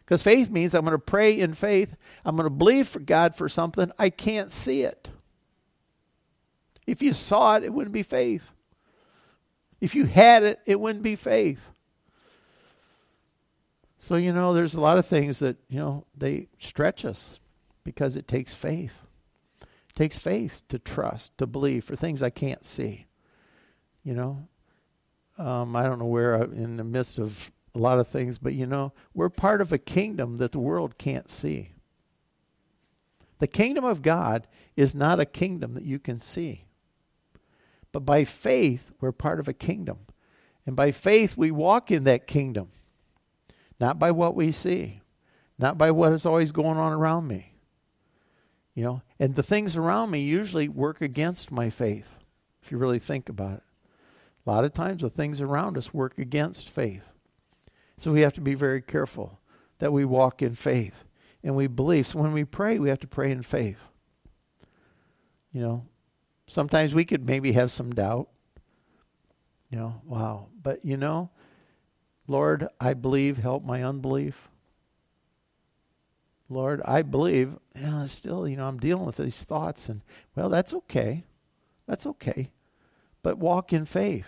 Because 0.00 0.22
faith 0.22 0.50
means 0.50 0.74
I'm 0.74 0.84
going 0.84 0.92
to 0.92 0.98
pray 0.98 1.38
in 1.38 1.54
faith. 1.54 1.96
I'm 2.24 2.36
going 2.36 2.44
to 2.44 2.50
believe 2.50 2.88
for 2.88 3.00
God 3.00 3.34
for 3.34 3.48
something. 3.48 3.90
I 3.98 4.10
can't 4.10 4.50
see 4.50 4.82
it. 4.82 5.08
If 6.86 7.02
you 7.02 7.12
saw 7.12 7.56
it, 7.56 7.64
it 7.64 7.72
wouldn't 7.72 7.92
be 7.92 8.02
faith. 8.02 8.42
If 9.80 9.94
you 9.94 10.06
had 10.06 10.42
it, 10.42 10.60
it 10.66 10.78
wouldn't 10.78 11.02
be 11.02 11.16
faith. 11.16 11.60
So, 13.98 14.16
you 14.16 14.32
know, 14.32 14.52
there's 14.52 14.74
a 14.74 14.80
lot 14.80 14.98
of 14.98 15.06
things 15.06 15.38
that, 15.38 15.56
you 15.68 15.78
know, 15.78 16.06
they 16.16 16.48
stretch 16.58 17.04
us 17.04 17.38
because 17.84 18.16
it 18.16 18.26
takes 18.26 18.54
faith. 18.54 18.98
It 19.60 19.94
takes 19.94 20.18
faith 20.18 20.62
to 20.68 20.78
trust, 20.78 21.36
to 21.38 21.46
believe 21.46 21.84
for 21.84 21.94
things 21.94 22.22
I 22.22 22.30
can't 22.30 22.64
see. 22.64 23.06
You 24.02 24.14
know, 24.14 24.48
um, 25.38 25.76
I 25.76 25.84
don't 25.84 25.98
know 25.98 26.06
where 26.06 26.34
I'm 26.34 26.52
in 26.52 26.76
the 26.76 26.84
midst 26.84 27.18
of 27.18 27.52
a 27.74 27.78
lot 27.78 27.98
of 27.98 28.08
things, 28.08 28.38
but 28.38 28.54
you 28.54 28.66
know, 28.66 28.92
we're 29.14 29.28
part 29.28 29.60
of 29.60 29.72
a 29.72 29.78
kingdom 29.78 30.38
that 30.38 30.52
the 30.52 30.58
world 30.58 30.98
can't 30.98 31.30
see. 31.30 31.70
The 33.38 33.46
kingdom 33.46 33.84
of 33.84 34.02
God 34.02 34.46
is 34.76 34.94
not 34.94 35.20
a 35.20 35.24
kingdom 35.24 35.74
that 35.74 35.84
you 35.84 35.98
can 35.98 36.18
see. 36.18 36.66
But 37.92 38.00
by 38.00 38.24
faith, 38.24 38.90
we're 39.00 39.12
part 39.12 39.38
of 39.38 39.48
a 39.48 39.52
kingdom. 39.52 39.98
And 40.66 40.74
by 40.74 40.92
faith, 40.92 41.36
we 41.36 41.50
walk 41.50 41.90
in 41.90 42.04
that 42.04 42.26
kingdom. 42.26 42.70
Not 43.78 43.98
by 43.98 44.10
what 44.10 44.34
we 44.34 44.52
see, 44.52 45.00
not 45.58 45.76
by 45.76 45.90
what 45.90 46.12
is 46.12 46.24
always 46.24 46.52
going 46.52 46.78
on 46.78 46.92
around 46.92 47.26
me. 47.26 47.54
You 48.74 48.84
know, 48.84 49.02
and 49.18 49.34
the 49.34 49.42
things 49.42 49.76
around 49.76 50.10
me 50.10 50.20
usually 50.20 50.68
work 50.68 51.00
against 51.00 51.50
my 51.50 51.68
faith, 51.68 52.08
if 52.62 52.70
you 52.70 52.78
really 52.78 52.98
think 52.98 53.28
about 53.28 53.54
it. 53.54 53.62
A 54.46 54.50
lot 54.50 54.64
of 54.64 54.72
times 54.72 55.02
the 55.02 55.10
things 55.10 55.40
around 55.40 55.76
us 55.76 55.92
work 55.92 56.18
against 56.18 56.70
faith. 56.70 57.04
So 57.98 58.12
we 58.12 58.22
have 58.22 58.32
to 58.34 58.40
be 58.40 58.54
very 58.54 58.80
careful 58.80 59.38
that 59.78 59.92
we 59.92 60.04
walk 60.04 60.42
in 60.42 60.54
faith 60.54 61.04
and 61.44 61.54
we 61.54 61.66
believe. 61.66 62.06
So 62.06 62.18
when 62.18 62.32
we 62.32 62.44
pray, 62.44 62.78
we 62.78 62.88
have 62.88 63.00
to 63.00 63.06
pray 63.06 63.30
in 63.30 63.42
faith. 63.42 63.78
You 65.52 65.60
know, 65.60 65.86
sometimes 66.52 66.94
we 66.94 67.06
could 67.06 67.24
maybe 67.24 67.52
have 67.52 67.70
some 67.70 67.94
doubt. 67.94 68.28
You 69.70 69.78
know, 69.78 70.02
wow. 70.04 70.48
But 70.62 70.84
you 70.84 70.98
know, 70.98 71.30
Lord, 72.28 72.68
I 72.78 72.92
believe, 72.92 73.38
help 73.38 73.64
my 73.64 73.82
unbelief. 73.82 74.48
Lord, 76.50 76.82
I 76.84 77.00
believe, 77.00 77.54
yeah, 77.74 78.04
still, 78.04 78.46
you 78.46 78.58
know, 78.58 78.68
I'm 78.68 78.78
dealing 78.78 79.06
with 79.06 79.16
these 79.16 79.42
thoughts, 79.42 79.88
and 79.88 80.02
well, 80.36 80.50
that's 80.50 80.74
okay. 80.74 81.24
That's 81.86 82.04
okay. 82.04 82.50
But 83.22 83.38
walk 83.38 83.72
in 83.72 83.86
faith. 83.86 84.26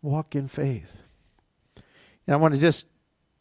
Walk 0.00 0.34
in 0.34 0.48
faith. 0.48 0.88
And 2.26 2.34
I 2.34 2.36
want 2.36 2.54
to 2.54 2.60
just 2.60 2.86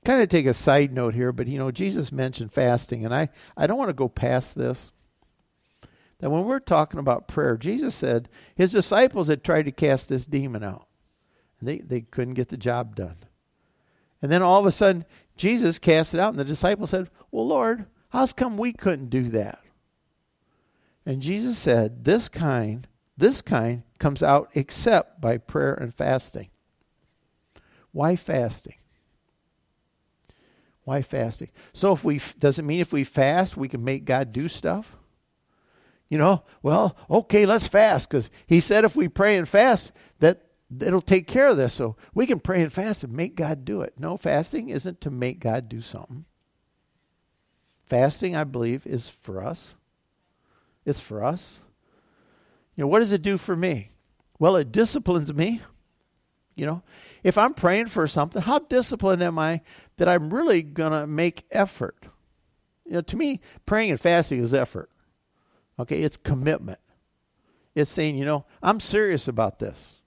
kind 0.03 0.21
of 0.21 0.27
take 0.27 0.45
a 0.45 0.53
side 0.53 0.91
note 0.91 1.13
here, 1.13 1.31
but 1.31 1.47
you 1.47 1.57
know, 1.57 1.71
Jesus 1.71 2.11
mentioned 2.11 2.51
fasting, 2.51 3.05
and 3.05 3.15
I, 3.15 3.29
I 3.55 3.65
don't 3.65 3.77
want 3.77 3.89
to 3.89 3.93
go 3.93 4.09
past 4.09 4.55
this. 4.55 4.91
That 6.19 6.31
when 6.31 6.45
we're 6.45 6.59
talking 6.59 6.99
about 6.99 7.27
prayer, 7.27 7.57
Jesus 7.57 7.93
said 7.93 8.29
his 8.55 8.71
disciples 8.71 9.27
had 9.27 9.43
tried 9.43 9.65
to 9.65 9.71
cast 9.71 10.09
this 10.09 10.25
demon 10.25 10.63
out. 10.63 10.87
And 11.59 11.67
they, 11.67 11.77
they 11.79 12.01
couldn't 12.01 12.33
get 12.33 12.49
the 12.49 12.57
job 12.57 12.95
done. 12.95 13.17
And 14.21 14.31
then 14.31 14.41
all 14.41 14.59
of 14.59 14.65
a 14.65 14.71
sudden, 14.71 15.05
Jesus 15.35 15.77
cast 15.77 16.13
it 16.13 16.19
out, 16.19 16.29
and 16.29 16.39
the 16.39 16.45
disciples 16.45 16.89
said, 16.89 17.09
Well, 17.31 17.47
Lord, 17.47 17.85
how's 18.09 18.33
come 18.33 18.57
we 18.57 18.73
couldn't 18.73 19.09
do 19.09 19.29
that? 19.29 19.59
And 21.05 21.21
Jesus 21.21 21.57
said, 21.57 22.03
This 22.03 22.27
kind, 22.29 22.87
this 23.15 23.41
kind 23.41 23.83
comes 23.99 24.23
out 24.23 24.49
except 24.55 25.21
by 25.21 25.37
prayer 25.37 25.73
and 25.73 25.93
fasting. 25.93 26.49
Why 27.91 28.15
fasting? 28.15 28.75
Why 30.83 31.01
fasting? 31.01 31.49
So 31.73 31.93
if 31.93 32.03
we 32.03 32.21
does 32.39 32.59
it 32.59 32.65
mean 32.65 32.79
if 32.79 32.93
we 32.93 33.03
fast 33.03 33.57
we 33.57 33.67
can 33.67 33.83
make 33.83 34.05
God 34.05 34.31
do 34.31 34.47
stuff? 34.47 34.96
You 36.09 36.17
know, 36.17 36.43
well, 36.61 36.95
okay, 37.09 37.45
let's 37.45 37.67
fast 37.67 38.09
because 38.09 38.29
He 38.45 38.59
said 38.59 38.85
if 38.85 38.95
we 38.95 39.07
pray 39.07 39.35
and 39.37 39.47
fast 39.47 39.91
that 40.19 40.43
it'll 40.79 41.01
take 41.01 41.27
care 41.27 41.49
of 41.49 41.57
this. 41.57 41.73
So 41.73 41.95
we 42.13 42.25
can 42.25 42.39
pray 42.39 42.61
and 42.61 42.71
fast 42.71 43.03
and 43.03 43.13
make 43.13 43.35
God 43.35 43.65
do 43.65 43.81
it. 43.81 43.93
No, 43.97 44.17
fasting 44.17 44.69
isn't 44.69 45.01
to 45.01 45.09
make 45.09 45.39
God 45.39 45.69
do 45.69 45.81
something. 45.81 46.25
Fasting, 47.85 48.35
I 48.35 48.43
believe, 48.43 48.85
is 48.85 49.07
for 49.07 49.41
us. 49.41 49.75
It's 50.85 50.99
for 50.99 51.23
us. 51.23 51.61
You 52.75 52.83
know, 52.83 52.87
what 52.87 52.99
does 52.99 53.11
it 53.11 53.21
do 53.21 53.37
for 53.37 53.55
me? 53.55 53.89
Well, 54.39 54.55
it 54.55 54.71
disciplines 54.71 55.33
me. 55.33 55.61
You 56.55 56.65
know, 56.65 56.83
if 57.23 57.37
I'm 57.37 57.53
praying 57.53 57.87
for 57.87 58.07
something, 58.07 58.41
how 58.41 58.59
disciplined 58.59 59.21
am 59.21 59.37
I 59.37 59.61
that 59.97 60.09
I'm 60.09 60.33
really 60.33 60.63
going 60.63 60.91
to 60.91 61.07
make 61.07 61.45
effort? 61.51 62.07
You 62.85 62.93
know, 62.93 63.01
to 63.01 63.15
me, 63.15 63.41
praying 63.65 63.91
and 63.91 63.99
fasting 63.99 64.43
is 64.43 64.53
effort. 64.53 64.89
Okay, 65.79 66.01
it's 66.01 66.17
commitment. 66.17 66.79
It's 67.75 67.91
saying, 67.91 68.17
you 68.17 68.25
know, 68.25 68.45
I'm 68.63 68.79
serious 68.79 69.27
about 69.27 69.59
this. 69.59 69.97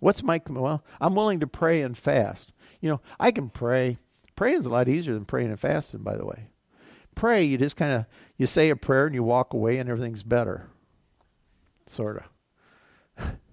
What's 0.00 0.22
my 0.22 0.40
well? 0.48 0.84
I'm 1.00 1.14
willing 1.14 1.38
to 1.40 1.46
pray 1.46 1.82
and 1.82 1.96
fast. 1.96 2.52
You 2.80 2.90
know, 2.90 3.00
I 3.20 3.30
can 3.30 3.48
pray. 3.48 3.98
Praying's 4.34 4.66
a 4.66 4.70
lot 4.70 4.88
easier 4.88 5.14
than 5.14 5.24
praying 5.24 5.50
and 5.50 5.60
fasting, 5.60 6.02
by 6.02 6.16
the 6.16 6.26
way. 6.26 6.48
Pray, 7.14 7.44
you 7.44 7.58
just 7.58 7.76
kind 7.76 7.92
of 7.92 8.06
you 8.36 8.48
say 8.48 8.70
a 8.70 8.76
prayer 8.76 9.06
and 9.06 9.14
you 9.14 9.22
walk 9.22 9.54
away 9.54 9.78
and 9.78 9.88
everything's 9.88 10.24
better. 10.24 10.68
Sort 11.86 12.24
of. 13.18 13.36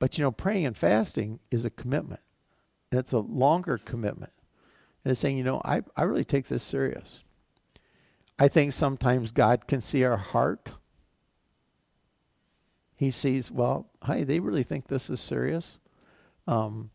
But 0.00 0.18
you 0.18 0.22
know, 0.22 0.32
praying 0.32 0.66
and 0.66 0.76
fasting 0.76 1.40
is 1.50 1.64
a 1.64 1.70
commitment. 1.70 2.20
And 2.90 2.98
it's 3.00 3.12
a 3.12 3.20
longer 3.20 3.78
commitment. 3.78 4.32
And 5.02 5.10
it's 5.10 5.20
saying, 5.20 5.38
you 5.38 5.44
know, 5.44 5.62
I, 5.64 5.82
I 5.96 6.02
really 6.02 6.26
take 6.26 6.48
this 6.48 6.62
serious. 6.62 7.20
I 8.38 8.48
think 8.48 8.72
sometimes 8.72 9.30
God 9.30 9.66
can 9.66 9.80
see 9.80 10.04
our 10.04 10.16
heart. 10.16 10.68
He 12.96 13.10
sees, 13.10 13.50
well, 13.50 13.90
hey, 14.06 14.24
they 14.24 14.40
really 14.40 14.62
think 14.62 14.88
this 14.88 15.08
is 15.08 15.20
serious. 15.20 15.78
Um, 16.46 16.90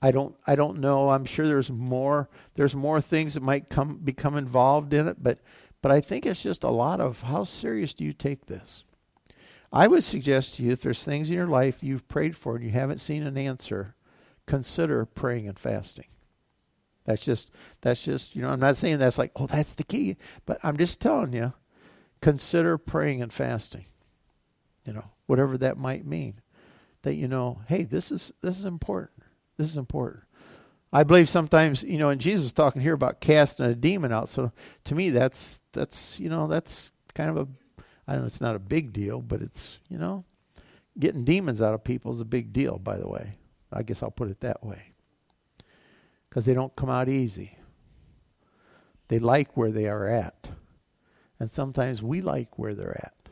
I 0.00 0.10
don't 0.10 0.34
I 0.46 0.56
don't 0.56 0.80
know. 0.80 1.10
I'm 1.10 1.24
sure 1.24 1.46
there's 1.46 1.70
more 1.70 2.28
there's 2.54 2.74
more 2.74 3.00
things 3.00 3.34
that 3.34 3.42
might 3.42 3.68
come 3.68 3.98
become 3.98 4.36
involved 4.36 4.92
in 4.92 5.06
it, 5.06 5.22
but 5.22 5.38
but 5.80 5.92
I 5.92 6.00
think 6.00 6.26
it's 6.26 6.42
just 6.42 6.64
a 6.64 6.70
lot 6.70 7.00
of 7.00 7.22
how 7.22 7.44
serious 7.44 7.94
do 7.94 8.04
you 8.04 8.12
take 8.12 8.46
this? 8.46 8.84
I 9.72 9.86
would 9.86 10.04
suggest 10.04 10.56
to 10.56 10.62
you 10.62 10.72
if 10.72 10.82
there's 10.82 11.04
things 11.04 11.30
in 11.30 11.36
your 11.36 11.46
life 11.46 11.82
you've 11.82 12.08
prayed 12.08 12.36
for 12.36 12.56
and 12.56 12.64
you 12.64 12.72
haven't 12.72 13.00
seen 13.00 13.22
an 13.22 13.38
answer, 13.38 13.94
consider 14.46 15.06
praying 15.06 15.48
and 15.48 15.58
fasting. 15.58 16.06
That's 17.04 17.22
just 17.22 17.50
that's 17.80 18.02
just 18.02 18.36
you 18.36 18.42
know 18.42 18.50
I'm 18.50 18.60
not 18.60 18.76
saying 18.76 18.98
that's 18.98 19.18
like 19.18 19.32
oh 19.36 19.46
that's 19.46 19.74
the 19.74 19.84
key, 19.84 20.16
but 20.46 20.58
I'm 20.62 20.76
just 20.76 21.00
telling 21.00 21.32
you, 21.32 21.52
consider 22.20 22.78
praying 22.78 23.22
and 23.22 23.32
fasting. 23.32 23.84
You 24.84 24.94
know 24.94 25.04
whatever 25.26 25.56
that 25.58 25.78
might 25.78 26.06
mean, 26.06 26.40
that 27.02 27.14
you 27.14 27.28
know 27.28 27.60
hey 27.68 27.84
this 27.84 28.12
is 28.12 28.32
this 28.40 28.58
is 28.58 28.64
important. 28.64 29.22
This 29.56 29.68
is 29.68 29.76
important. 29.76 30.24
I 30.92 31.04
believe 31.04 31.28
sometimes 31.28 31.82
you 31.82 31.98
know, 31.98 32.10
and 32.10 32.20
Jesus 32.20 32.44
was 32.44 32.52
talking 32.52 32.82
here 32.82 32.94
about 32.94 33.20
casting 33.20 33.66
a 33.66 33.74
demon 33.74 34.12
out. 34.12 34.28
So 34.28 34.52
to 34.84 34.94
me, 34.94 35.10
that's 35.10 35.60
that's 35.72 36.18
you 36.20 36.28
know 36.28 36.46
that's 36.46 36.90
kind 37.14 37.30
of 37.30 37.36
a 37.36 37.48
I 38.06 38.12
don't 38.12 38.22
know 38.22 38.26
it's 38.26 38.40
not 38.40 38.56
a 38.56 38.60
big 38.60 38.92
deal, 38.92 39.20
but 39.20 39.42
it's, 39.42 39.78
you 39.88 39.98
know, 39.98 40.24
getting 40.98 41.24
demons 41.24 41.62
out 41.62 41.74
of 41.74 41.84
people 41.84 42.12
is 42.12 42.20
a 42.20 42.24
big 42.24 42.52
deal, 42.52 42.78
by 42.78 42.96
the 42.96 43.08
way. 43.08 43.36
I 43.72 43.82
guess 43.82 44.02
I'll 44.02 44.10
put 44.10 44.30
it 44.30 44.40
that 44.40 44.64
way. 44.64 44.91
Because 46.32 46.46
they 46.46 46.54
don't 46.54 46.74
come 46.76 46.88
out 46.88 47.10
easy. 47.10 47.58
They 49.08 49.18
like 49.18 49.54
where 49.54 49.70
they 49.70 49.86
are 49.86 50.06
at. 50.06 50.48
And 51.38 51.50
sometimes 51.50 52.02
we 52.02 52.22
like 52.22 52.58
where 52.58 52.74
they're 52.74 52.96
at. 52.96 53.28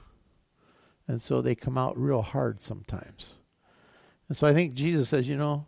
And 1.09 1.23
so 1.23 1.41
they 1.41 1.55
come 1.55 1.79
out 1.79 1.99
real 1.99 2.21
hard 2.21 2.63
sometimes. 2.63 3.33
And 4.29 4.37
so 4.37 4.47
I 4.47 4.53
think 4.53 4.75
Jesus 4.75 5.09
says, 5.09 5.27
you 5.27 5.39
know, 5.39 5.67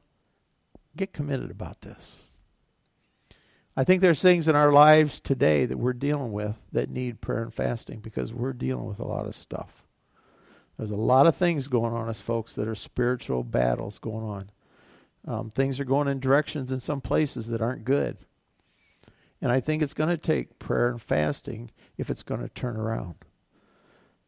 get 0.95 1.15
committed 1.15 1.51
about 1.51 1.81
this. 1.81 2.19
I 3.79 3.83
think 3.83 4.03
there's 4.03 4.21
things 4.21 4.47
in 4.47 4.55
our 4.55 4.71
lives 4.71 5.19
today 5.19 5.65
that 5.65 5.79
we're 5.79 5.95
dealing 5.95 6.33
with 6.33 6.57
that 6.71 6.91
need 6.91 7.23
prayer 7.23 7.45
and 7.45 7.55
fasting 7.55 8.01
because 8.01 8.31
we're 8.31 8.53
dealing 8.53 8.85
with 8.85 8.99
a 8.99 9.09
lot 9.09 9.27
of 9.27 9.35
stuff. 9.35 9.83
There's 10.77 10.91
a 10.91 10.97
lot 10.97 11.27
of 11.27 11.35
things 11.35 11.67
going 11.69 11.95
on 11.95 12.11
as 12.11 12.21
folks 12.21 12.55
that 12.57 12.69
are 12.69 12.75
spiritual 12.75 13.43
battles 13.43 13.99
going 13.99 14.27
on. 14.27 14.51
Um, 15.27 15.51
things 15.51 15.79
are 15.79 15.85
going 15.85 16.09
in 16.09 16.21
directions 16.21 16.73
in 16.73 16.81
some 16.81 17.01
places 17.01 17.47
that 17.49 17.63
aren't 17.63 17.85
good. 17.85 18.19
And 19.41 19.51
I 19.51 19.61
think 19.61 19.83
it's 19.83 19.95
going 19.95 20.11
to 20.11 20.17
take 20.17 20.59
prayer 20.59 20.89
and 20.89 21.03
fasting 21.03 21.71
if 21.97 22.11
it's 22.11 22.23
going 22.23 22.41
to 22.41 22.49
turn 22.49 22.77
around 22.77 23.15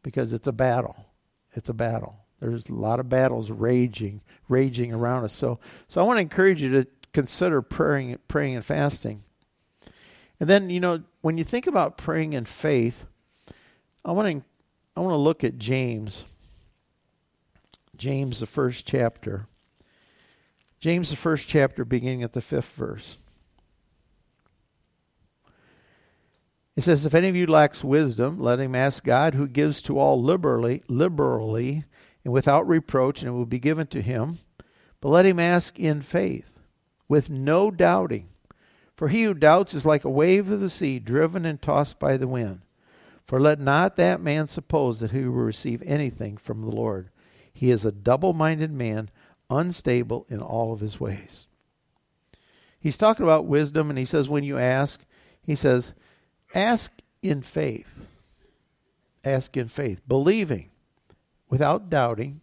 because 0.03 0.33
it's 0.33 0.47
a 0.47 0.51
battle. 0.51 1.07
It's 1.53 1.69
a 1.69 1.73
battle. 1.73 2.17
There's 2.39 2.67
a 2.69 2.73
lot 2.73 2.99
of 2.99 3.09
battles 3.09 3.49
raging, 3.49 4.21
raging 4.49 4.93
around 4.93 5.23
us. 5.23 5.33
So, 5.33 5.59
so 5.87 6.01
I 6.01 6.03
want 6.03 6.17
to 6.17 6.21
encourage 6.21 6.61
you 6.61 6.69
to 6.71 6.87
consider 7.13 7.61
praying, 7.61 8.19
praying 8.27 8.55
and 8.55 8.65
fasting. 8.65 9.23
And 10.39 10.49
then, 10.49 10.69
you 10.69 10.81
know, 10.81 11.03
when 11.21 11.37
you 11.37 11.43
think 11.43 11.65
about 11.65 11.97
praying 11.97 12.33
in 12.33 12.45
faith, 12.45 13.05
I 14.03 14.11
want 14.11 14.27
to 14.27 14.43
I 14.97 15.01
want 15.01 15.13
to 15.13 15.17
look 15.17 15.43
at 15.43 15.57
James. 15.57 16.23
James 17.97 18.39
the 18.39 18.45
first 18.45 18.85
chapter. 18.85 19.45
James 20.85 21.09
the 21.09 21.15
first 21.15 21.47
chapter 21.47 21.83
beginning 21.83 22.21
at 22.21 22.33
the 22.33 22.41
5th 22.41 22.73
verse. 22.73 23.17
It 26.75 26.83
says, 26.83 27.07
If 27.07 27.15
any 27.15 27.27
of 27.27 27.35
you 27.35 27.47
lacks 27.47 27.83
wisdom, 27.83 28.39
let 28.39 28.59
him 28.59 28.75
ask 28.75 29.03
God, 29.03 29.33
who 29.33 29.47
gives 29.47 29.81
to 29.81 29.97
all 29.97 30.21
liberally, 30.21 30.83
liberally, 30.87 31.85
and 32.23 32.31
without 32.31 32.67
reproach, 32.67 33.23
and 33.23 33.29
it 33.29 33.31
will 33.31 33.47
be 33.47 33.57
given 33.57 33.87
to 33.87 34.01
him. 34.03 34.37
But 35.01 35.09
let 35.09 35.25
him 35.25 35.39
ask 35.39 35.79
in 35.79 36.03
faith, 36.03 36.59
with 37.07 37.31
no 37.31 37.71
doubting. 37.71 38.29
For 38.95 39.07
he 39.07 39.23
who 39.23 39.33
doubts 39.33 39.73
is 39.73 39.87
like 39.87 40.03
a 40.03 40.09
wave 40.11 40.51
of 40.51 40.59
the 40.59 40.69
sea, 40.69 40.99
driven 40.99 41.47
and 41.47 41.59
tossed 41.59 41.97
by 41.97 42.15
the 42.15 42.27
wind. 42.27 42.61
For 43.25 43.39
let 43.39 43.59
not 43.59 43.95
that 43.95 44.21
man 44.21 44.45
suppose 44.45 44.99
that 44.99 45.09
he 45.09 45.23
will 45.23 45.31
receive 45.31 45.81
anything 45.81 46.37
from 46.37 46.61
the 46.61 46.69
Lord. 46.69 47.09
He 47.51 47.71
is 47.71 47.85
a 47.85 47.91
double 47.91 48.33
minded 48.33 48.71
man, 48.71 49.09
unstable 49.49 50.25
in 50.29 50.41
all 50.41 50.73
of 50.73 50.79
his 50.79 50.99
ways. 50.99 51.47
He's 52.79 52.97
talking 52.97 53.23
about 53.23 53.45
wisdom, 53.45 53.89
and 53.89 53.97
he 53.97 54.05
says, 54.05 54.29
when 54.29 54.43
you 54.43 54.57
ask, 54.57 55.01
he 55.41 55.55
says, 55.55 55.93
ask 56.53 56.91
in 57.21 57.41
faith. 57.41 58.05
Ask 59.23 59.57
in 59.57 59.67
faith, 59.67 60.01
believing 60.07 60.69
without 61.49 61.89
doubting. 61.89 62.41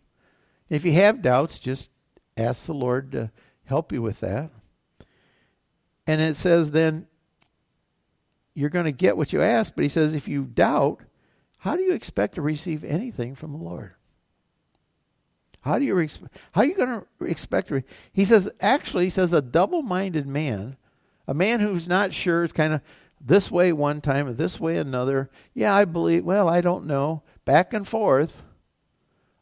If 0.69 0.85
you 0.85 0.93
have 0.93 1.23
doubts, 1.23 1.59
just 1.59 1.91
ask 2.37 2.67
the 2.67 2.75
Lord 2.75 3.13
to 3.13 3.31
help 3.65 3.93
you 3.93 4.03
with 4.03 4.21
that. 4.21 4.51
And 6.07 6.21
it 6.21 6.35
says 6.35 6.73
then 6.73 7.07
you're 8.55 8.71
going 8.71 8.87
to 8.87 8.93
get 8.93 9.17
what 9.17 9.33
you 9.33 9.41
ask, 9.41 9.75
but 9.75 9.85
he 9.85 9.89
says 9.89 10.15
if 10.15 10.29
you 10.29 10.45
doubt, 10.45 11.01
how 11.59 11.77
do 11.77 11.83
you 11.83 11.93
expect 11.93 12.35
to 12.35 12.43
receive 12.43 12.85
anything 12.85 13.35
from 13.35 13.53
the 13.53 13.59
Lord? 13.59 13.95
How 15.63 15.79
do 15.79 15.85
you 15.85 15.95
re- 15.95 16.09
how 16.53 16.63
are 16.63 16.67
you 16.67 16.75
going 16.75 17.03
to 17.19 17.25
expect 17.25 17.71
re- 17.71 17.85
He 18.13 18.25
says 18.25 18.49
actually 18.61 19.05
he 19.05 19.11
says 19.11 19.33
a 19.33 19.41
double-minded 19.41 20.27
man, 20.27 20.77
a 21.27 21.35
man 21.35 21.61
who's 21.61 21.89
not 21.89 22.13
sure 22.13 22.45
is 22.45 22.53
kind 22.53 22.75
of 22.75 22.81
this 23.21 23.51
way 23.51 23.73
one 23.73 24.01
time 24.01 24.37
this 24.37 24.59
way 24.59 24.77
another. 24.77 25.31
Yeah, 25.55 25.75
I 25.75 25.85
believe, 25.85 26.25
well, 26.25 26.49
I 26.49 26.61
don't 26.61 26.87
know. 26.87 27.23
Back 27.45 27.73
and 27.73 27.87
forth. 27.87 28.43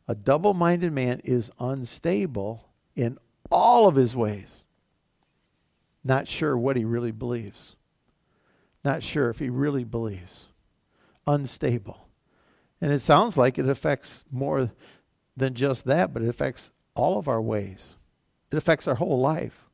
A 0.06 0.14
double-minded 0.14 0.92
man 0.92 1.20
is 1.24 1.50
unstable 1.60 2.72
in 2.96 3.16
all 3.50 3.86
of 3.86 3.94
his 3.96 4.16
ways 4.16 4.64
not 6.04 6.28
sure 6.28 6.56
what 6.56 6.76
he 6.76 6.84
really 6.84 7.12
believes, 7.12 7.76
not 8.84 9.02
sure 9.02 9.30
if 9.30 9.38
he 9.38 9.50
really 9.50 9.84
believes, 9.84 10.48
unstable. 11.26 12.08
And 12.80 12.92
it 12.92 13.00
sounds 13.00 13.36
like 13.36 13.58
it 13.58 13.68
affects 13.68 14.24
more 14.30 14.70
than 15.37 15.54
just 15.54 15.84
that, 15.84 16.12
but 16.12 16.22
it 16.22 16.28
affects 16.28 16.70
all 16.94 17.18
of 17.18 17.28
our 17.28 17.40
ways. 17.40 17.94
It 18.50 18.56
affects 18.56 18.87
our 18.88 18.96
whole 18.96 19.20
life. 19.20 19.66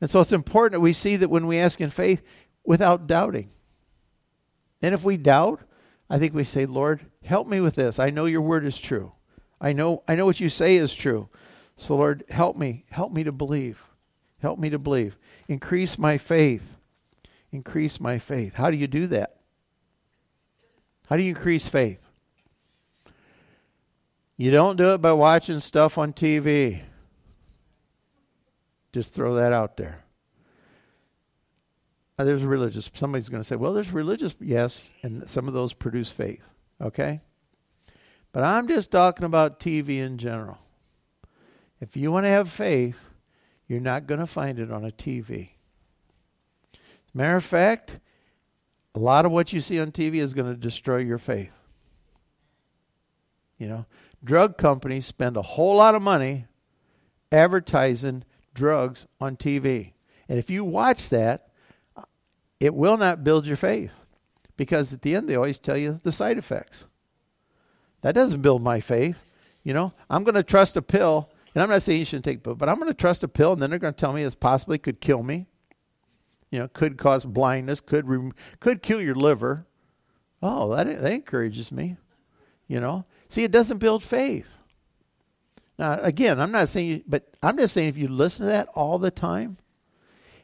And 0.00 0.10
so 0.10 0.20
it's 0.20 0.32
important 0.32 0.72
that 0.72 0.80
we 0.80 0.92
see 0.92 1.16
that 1.16 1.30
when 1.30 1.46
we 1.46 1.58
ask 1.58 1.80
in 1.80 1.90
faith 1.90 2.22
without 2.64 3.06
doubting. 3.06 3.50
And 4.82 4.94
if 4.94 5.02
we 5.02 5.16
doubt, 5.16 5.60
I 6.08 6.18
think 6.18 6.34
we 6.34 6.44
say, 6.44 6.66
Lord, 6.66 7.06
help 7.24 7.46
me 7.46 7.60
with 7.60 7.74
this. 7.74 7.98
I 7.98 8.10
know 8.10 8.24
your 8.24 8.40
word 8.40 8.64
is 8.64 8.78
true. 8.78 9.12
I 9.60 9.72
know 9.72 10.02
I 10.08 10.14
know 10.14 10.24
what 10.24 10.40
you 10.40 10.48
say 10.48 10.76
is 10.76 10.94
true. 10.94 11.28
So 11.76 11.96
Lord, 11.96 12.24
help 12.30 12.56
me. 12.56 12.84
Help 12.90 13.12
me 13.12 13.24
to 13.24 13.32
believe. 13.32 13.82
Help 14.40 14.58
me 14.58 14.70
to 14.70 14.78
believe. 14.78 15.16
Increase 15.48 15.98
my 15.98 16.16
faith. 16.16 16.76
Increase 17.52 18.00
my 18.00 18.18
faith. 18.18 18.54
How 18.54 18.70
do 18.70 18.76
you 18.76 18.86
do 18.86 19.06
that? 19.08 19.36
How 21.08 21.16
do 21.16 21.22
you 21.22 21.30
increase 21.30 21.68
faith? 21.68 22.09
You 24.40 24.50
don't 24.50 24.76
do 24.76 24.94
it 24.94 25.02
by 25.02 25.12
watching 25.12 25.60
stuff 25.60 25.98
on 25.98 26.14
TV. 26.14 26.80
Just 28.90 29.12
throw 29.12 29.34
that 29.34 29.52
out 29.52 29.76
there. 29.76 30.02
uh, 32.18 32.24
there's 32.24 32.42
religious. 32.42 32.90
Somebody's 32.94 33.28
going 33.28 33.42
to 33.42 33.46
say, 33.46 33.56
well, 33.56 33.74
there's 33.74 33.90
religious, 33.90 34.34
yes, 34.40 34.80
and 35.02 35.28
some 35.28 35.46
of 35.46 35.52
those 35.52 35.74
produce 35.74 36.10
faith. 36.10 36.42
Okay? 36.80 37.20
But 38.32 38.44
I'm 38.44 38.66
just 38.66 38.90
talking 38.90 39.26
about 39.26 39.60
TV 39.60 39.98
in 39.98 40.16
general. 40.16 40.56
If 41.78 41.94
you 41.94 42.10
want 42.10 42.24
to 42.24 42.30
have 42.30 42.50
faith, 42.50 43.10
you're 43.68 43.78
not 43.78 44.06
going 44.06 44.20
to 44.20 44.26
find 44.26 44.58
it 44.58 44.72
on 44.72 44.86
a 44.86 44.90
TV. 44.90 45.50
As 46.72 47.14
a 47.14 47.18
matter 47.18 47.36
of 47.36 47.44
fact, 47.44 47.98
a 48.94 49.00
lot 49.00 49.26
of 49.26 49.32
what 49.32 49.52
you 49.52 49.60
see 49.60 49.78
on 49.78 49.92
TV 49.92 50.14
is 50.14 50.32
going 50.32 50.50
to 50.50 50.58
destroy 50.58 50.96
your 50.96 51.18
faith. 51.18 51.59
You 53.60 53.68
know, 53.68 53.86
drug 54.24 54.56
companies 54.56 55.04
spend 55.04 55.36
a 55.36 55.42
whole 55.42 55.76
lot 55.76 55.94
of 55.94 56.00
money 56.00 56.46
advertising 57.30 58.24
drugs 58.54 59.06
on 59.20 59.36
TV. 59.36 59.92
And 60.28 60.38
if 60.38 60.48
you 60.48 60.64
watch 60.64 61.10
that, 61.10 61.50
it 62.58 62.74
will 62.74 62.96
not 62.96 63.22
build 63.22 63.46
your 63.46 63.58
faith 63.58 64.06
because 64.56 64.94
at 64.94 65.02
the 65.02 65.14
end 65.14 65.28
they 65.28 65.36
always 65.36 65.58
tell 65.58 65.76
you 65.76 66.00
the 66.02 66.10
side 66.10 66.38
effects. 66.38 66.86
That 68.00 68.14
doesn't 68.14 68.40
build 68.40 68.62
my 68.62 68.80
faith. 68.80 69.18
You 69.62 69.74
know, 69.74 69.92
I'm 70.08 70.24
going 70.24 70.36
to 70.36 70.42
trust 70.42 70.74
a 70.78 70.82
pill, 70.82 71.28
and 71.54 71.62
I'm 71.62 71.68
not 71.68 71.82
saying 71.82 71.98
you 71.98 72.04
shouldn't 72.06 72.24
take 72.24 72.42
pill, 72.42 72.54
but 72.54 72.70
I'm 72.70 72.76
going 72.76 72.88
to 72.88 72.94
trust 72.94 73.22
a 73.22 73.28
pill, 73.28 73.52
and 73.52 73.60
then 73.60 73.68
they're 73.68 73.78
going 73.78 73.92
to 73.92 74.00
tell 74.00 74.14
me 74.14 74.22
it 74.22 74.40
possibly 74.40 74.78
could 74.78 75.02
kill 75.02 75.22
me. 75.22 75.48
You 76.50 76.60
know, 76.60 76.68
could 76.68 76.96
cause 76.96 77.26
blindness, 77.26 77.82
could 77.82 78.06
could 78.58 78.82
kill 78.82 79.02
your 79.02 79.14
liver. 79.14 79.66
Oh, 80.42 80.74
that 80.74 80.86
that 80.86 81.12
encourages 81.12 81.70
me. 81.70 81.98
You 82.70 82.78
know, 82.78 83.02
see, 83.28 83.42
it 83.42 83.50
doesn't 83.50 83.78
build 83.78 84.00
faith. 84.00 84.46
Now, 85.76 85.98
again, 86.02 86.38
I'm 86.38 86.52
not 86.52 86.68
saying, 86.68 86.86
you, 86.86 87.02
but 87.04 87.28
I'm 87.42 87.56
just 87.58 87.74
saying, 87.74 87.88
if 87.88 87.96
you 87.96 88.06
listen 88.06 88.46
to 88.46 88.52
that 88.52 88.68
all 88.76 88.96
the 88.96 89.10
time, 89.10 89.56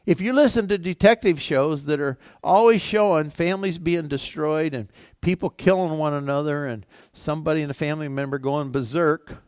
if 0.05 0.19
you 0.19 0.33
listen 0.33 0.67
to 0.67 0.77
detective 0.77 1.41
shows 1.41 1.85
that 1.85 2.01
are 2.01 2.17
always 2.43 2.81
showing 2.81 3.29
families 3.29 3.77
being 3.77 4.09
destroyed 4.09 4.73
and 4.73 4.89
people 5.21 5.49
killing 5.49 5.97
one 5.97 6.13
another 6.13 6.65
and 6.65 6.85
somebody 7.13 7.61
in 7.61 7.69
a 7.69 7.73
family 7.73 8.09
member 8.09 8.39
going 8.39 8.71
berserk, 8.71 9.41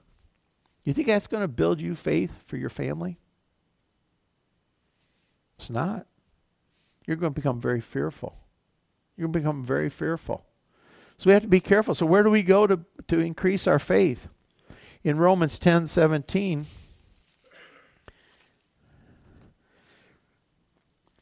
you 0.86 0.94
think 0.94 1.08
that's 1.08 1.28
going 1.28 1.44
to 1.44 1.50
build 1.50 1.82
you 1.82 1.96
faith 1.96 2.32
for 2.48 2.56
your 2.56 2.70
family? 2.70 3.20
It's 5.58 5.70
not. 5.70 6.08
You're 7.06 7.18
going 7.18 7.34
to 7.34 7.42
become 7.42 7.60
very 7.60 7.82
fearful. 7.82 8.38
You're 9.18 9.28
going 9.28 9.34
to 9.34 9.40
become 9.40 9.66
very 9.66 9.90
fearful. 9.90 10.46
So 11.20 11.30
we 11.30 11.34
have 11.34 11.44
to 11.44 11.50
be 11.50 11.60
careful. 11.60 11.94
So 11.94 12.06
where 12.06 12.24
do 12.24 12.30
we 12.30 12.44
go 12.44 12.66
to, 12.66 12.80
to 13.10 13.20
increase 13.20 13.68
our 13.68 13.78
faith? 13.78 14.30
In 15.04 15.18
Romans 15.18 15.60
10 15.60 15.86
17, 15.86 16.66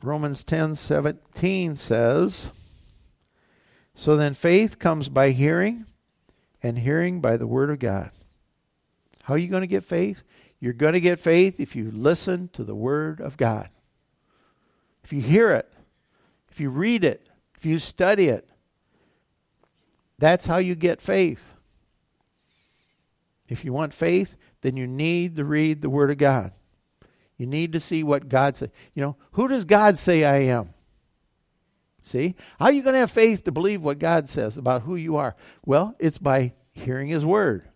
Romans 0.04 0.44
10 0.44 0.76
17 0.76 1.76
says, 1.76 2.52
So 3.96 4.16
then 4.16 4.36
faith 4.36 4.78
comes 4.78 5.10
by 5.10 5.32
hearing, 5.32 5.86
and 6.62 6.78
hearing 6.78 7.20
by 7.20 7.36
the 7.36 7.48
Word 7.48 7.72
of 7.72 7.80
God. 7.80 8.12
How 9.24 9.34
are 9.34 9.40
you 9.40 9.48
going 9.48 9.62
to 9.62 9.68
get 9.68 9.84
faith? 9.84 10.22
You're 10.60 10.74
going 10.74 10.94
to 10.94 11.02
get 11.02 11.20
faith 11.20 11.60
if 11.60 11.76
you 11.76 11.90
listen 11.90 12.50
to 12.54 12.64
the 12.64 12.76
Word 12.76 13.20
of 13.20 13.36
God. 13.36 13.70
If 15.04 15.12
you 15.12 15.22
hear 15.22 15.54
it, 15.54 15.74
if 16.52 16.60
you 16.60 16.70
read 16.70 17.04
it, 17.04 17.28
if 17.56 17.66
you 17.66 17.80
study 17.80 18.28
it, 18.28 18.48
that's 20.20 20.46
how 20.46 20.58
you 20.58 20.76
get 20.76 21.02
faith. 21.02 21.56
If 23.48 23.64
you 23.64 23.72
want 23.72 23.94
faith, 23.94 24.36
then 24.62 24.76
you 24.76 24.88
need 24.88 25.36
to 25.38 25.46
read 25.46 25.82
the 25.82 25.90
Word 25.90 26.12
of 26.12 26.18
God. 26.18 26.52
You 27.38 27.46
need 27.46 27.74
to 27.74 27.80
see 27.80 28.04
what 28.04 28.30
God 28.30 28.56
says. 28.56 28.70
You 28.94 29.04
know, 29.04 29.16
who 29.34 29.48
does 29.48 29.64
God 29.64 29.98
say 29.98 30.26
I 30.26 30.40
am? 30.52 30.74
See? 32.04 32.36
How 32.58 32.66
are 32.66 32.72
you 32.72 32.82
going 32.82 32.94
to 32.94 33.00
have 33.00 33.12
faith 33.12 33.44
to 33.44 33.52
believe 33.52 33.82
what 33.82 34.00
God 34.00 34.28
says 34.28 34.58
about 34.58 34.84
who 34.84 34.96
you 34.96 35.18
are? 35.18 35.36
Well, 35.66 35.96
it's 36.00 36.18
by 36.18 36.54
hearing 36.72 37.08
His 37.08 37.26
Word. 37.26 37.68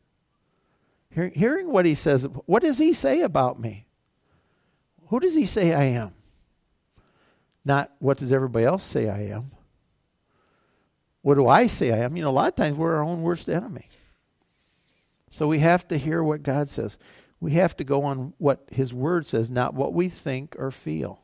Hearing, 1.12 1.34
hearing 1.34 1.71
what 1.71 1.86
He 1.86 1.95
says. 1.95 2.23
What 2.45 2.63
does 2.63 2.77
He 2.77 2.93
say 2.93 3.21
about 3.21 3.60
me? 3.60 3.86
Who 5.08 5.19
does 5.19 5.36
He 5.36 5.45
say 5.45 5.73
I 5.73 5.84
am? 5.84 6.13
Not 7.63 7.91
what 7.99 8.17
does 8.17 8.32
everybody 8.32 8.65
else 8.65 8.84
say 8.84 9.10
I 9.10 9.25
am? 9.27 9.51
What 11.21 11.36
do 11.36 11.47
I 11.47 11.67
say 11.67 11.91
I 11.91 11.97
am? 11.99 12.15
You 12.15 12.23
know, 12.23 12.29
a 12.29 12.31
lot 12.31 12.49
of 12.49 12.55
times 12.55 12.77
we're 12.77 12.95
our 12.95 13.03
own 13.03 13.21
worst 13.21 13.47
enemy. 13.47 13.89
So 15.29 15.47
we 15.47 15.60
have 15.60 15.88
to 15.89 15.97
hear 15.97 16.23
what 16.23 16.43
God 16.43 16.67
says. 16.67 16.97
We 17.39 17.53
have 17.53 17.75
to 17.77 17.84
go 17.84 18.03
on 18.03 18.34
what 18.38 18.65
His 18.71 18.93
Word 18.93 19.25
says, 19.27 19.49
not 19.49 19.73
what 19.73 19.93
we 19.93 20.10
think 20.10 20.55
or 20.60 20.71
feel. 20.71 21.21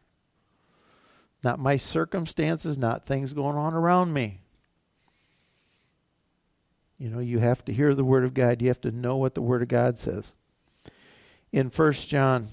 Not 1.44 1.60
my 1.60 1.78
circumstances, 1.78 2.78
not 2.78 3.06
things 3.06 3.34
going 3.34 3.58
on 3.58 3.74
around 3.74 4.14
me. 4.14 4.42
You 6.98 7.10
know, 7.10 7.20
you 7.20 7.40
have 7.40 7.64
to 7.66 7.74
hear 7.74 7.94
the 7.94 8.04
Word 8.04 8.24
of 8.24 8.34
God. 8.34 8.62
You 8.62 8.70
have 8.70 8.82
to 8.82 8.92
know 8.92 9.18
what 9.18 9.36
the 9.36 9.42
Word 9.42 9.62
of 9.62 9.68
God 9.68 9.98
says. 9.98 10.34
In 11.52 11.70
First 11.70 12.08
John, 12.08 12.48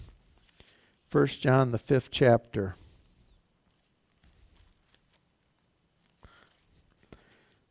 First 1.08 1.40
John, 1.40 1.70
the 1.70 1.78
fifth 1.78 2.10
chapter. 2.10 2.74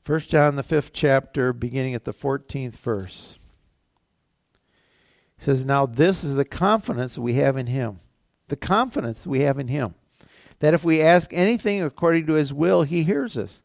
First 0.04 0.30
John, 0.30 0.58
the 0.58 0.64
fifth 0.64 0.92
chapter, 0.92 1.54
beginning 1.54 1.96
at 1.96 2.04
the 2.04 2.14
14th 2.14 2.76
verse 2.76 3.38
says, 5.38 5.66
Now 5.66 5.86
this 5.86 6.24
is 6.24 6.36
the 6.36 6.46
confidence 6.46 7.18
we 7.18 7.36
have 7.36 7.58
in 7.58 7.68
him. 7.68 8.00
The 8.48 8.56
confidence 8.56 9.26
we 9.26 9.42
have 9.42 9.60
in 9.60 9.68
him. 9.68 9.96
That 10.60 10.74
if 10.74 10.84
we 10.84 11.02
ask 11.02 11.32
anything 11.34 11.82
according 11.82 12.26
to 12.28 12.34
his 12.34 12.54
will, 12.54 12.84
he 12.84 13.04
hears 13.04 13.38
us. 13.38 13.62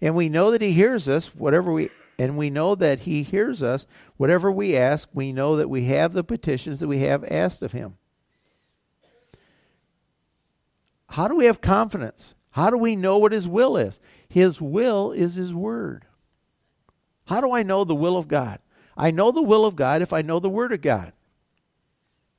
And 0.00 0.14
we 0.14 0.28
know 0.28 0.50
that 0.50 0.62
he 0.62 0.72
hears 0.72 1.08
us, 1.08 1.34
whatever 1.34 1.72
we 1.72 1.90
and 2.18 2.36
we 2.36 2.50
know 2.50 2.74
that 2.74 3.00
he 3.00 3.22
hears 3.22 3.62
us, 3.62 3.86
whatever 4.18 4.52
we 4.52 4.76
ask, 4.76 5.08
we 5.14 5.32
know 5.32 5.56
that 5.56 5.70
we 5.70 5.84
have 5.84 6.12
the 6.12 6.22
petitions 6.22 6.78
that 6.80 6.88
we 6.88 6.98
have 6.98 7.24
asked 7.24 7.62
of 7.62 7.72
him. 7.72 7.96
How 11.08 11.28
do 11.28 11.34
we 11.34 11.46
have 11.46 11.62
confidence? 11.62 12.34
How 12.52 12.70
do 12.70 12.76
we 12.76 12.96
know 12.96 13.18
what 13.18 13.32
his 13.32 13.46
will 13.46 13.76
is? 13.76 14.00
His 14.28 14.60
will 14.60 15.12
is 15.12 15.34
his 15.34 15.54
word. 15.54 16.06
How 17.26 17.40
do 17.40 17.52
I 17.52 17.62
know 17.62 17.84
the 17.84 17.94
will 17.94 18.16
of 18.16 18.26
God? 18.26 18.58
I 18.96 19.10
know 19.10 19.30
the 19.30 19.40
will 19.40 19.64
of 19.64 19.76
God 19.76 20.02
if 20.02 20.12
I 20.12 20.20
know 20.20 20.40
the 20.40 20.50
Word 20.50 20.72
of 20.72 20.82
God. 20.82 21.12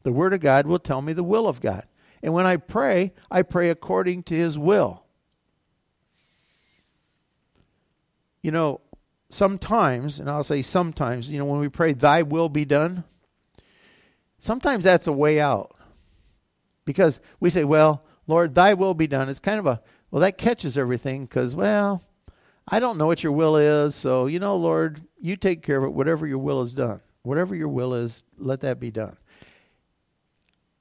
The 0.04 0.12
Word 0.12 0.34
of 0.34 0.42
God 0.42 0.68
will 0.68 0.80
tell 0.80 1.02
me 1.02 1.12
the 1.12 1.24
will 1.24 1.48
of 1.48 1.60
God. 1.60 1.88
And 2.22 2.34
when 2.34 2.46
I 2.46 2.58
pray, 2.58 3.14
I 3.32 3.42
pray 3.42 3.70
according 3.70 4.24
to 4.24 4.36
His 4.36 4.60
will. 4.60 5.04
You 8.44 8.52
know, 8.52 8.82
sometimes, 9.30 10.20
and 10.20 10.30
I'll 10.30 10.44
say 10.44 10.62
sometimes, 10.62 11.32
you 11.32 11.40
know, 11.40 11.46
when 11.46 11.60
we 11.60 11.70
pray, 11.70 11.94
Thy 11.94 12.22
will 12.22 12.50
be 12.50 12.66
done, 12.66 13.06
sometimes 14.40 14.84
that's 14.84 15.08
a 15.08 15.12
way 15.12 15.40
out. 15.40 15.76
Because 16.86 17.20
we 17.40 17.50
say, 17.50 17.64
well, 17.64 18.04
Lord, 18.28 18.54
Thy 18.54 18.76
will 18.76 18.94
be 18.94 19.08
done. 19.08 19.30
It's 19.30 19.40
kind 19.40 19.58
of 19.58 19.66
a, 19.66 19.82
well, 20.12 20.22
that 20.22 20.38
catches 20.38 20.78
everything 20.78 21.26
because, 21.26 21.56
well, 21.56 22.04
I 22.68 22.80
don't 22.80 22.98
know 22.98 23.08
what 23.08 23.24
your 23.24 23.32
will 23.32 23.56
is, 23.56 23.96
so 23.96 24.28
you 24.28 24.40
know, 24.40 24.56
Lord, 24.56 25.02
you 25.20 25.36
take 25.36 25.64
care 25.64 25.78
of 25.78 25.86
it. 25.86 25.94
Whatever 25.94 26.28
your 26.28 26.38
will 26.38 26.62
is 26.62 26.74
done. 26.74 27.00
Whatever 27.24 27.56
your 27.56 27.70
will 27.70 27.94
is, 27.94 28.24
let 28.38 28.62
that 28.62 28.80
be 28.80 28.92
done. 28.92 29.18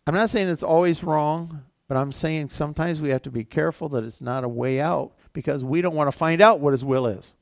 I'm 0.06 0.14
not 0.14 0.30
saying 0.30 0.48
it's 0.48 0.62
always 0.62 1.04
wrong, 1.04 1.64
but 1.86 1.96
I'm 1.96 2.12
saying 2.12 2.48
sometimes 2.48 3.00
we 3.00 3.10
have 3.10 3.22
to 3.22 3.30
be 3.30 3.44
careful 3.44 3.88
that 3.90 4.04
it's 4.04 4.20
not 4.20 4.44
a 4.44 4.48
way 4.48 4.80
out 4.80 5.12
because 5.32 5.62
we 5.62 5.82
don't 5.82 5.94
want 5.94 6.08
to 6.08 6.16
find 6.16 6.40
out 6.40 6.60
what 6.60 6.72
his 6.72 6.84
will 6.84 7.06
is. 7.06 7.34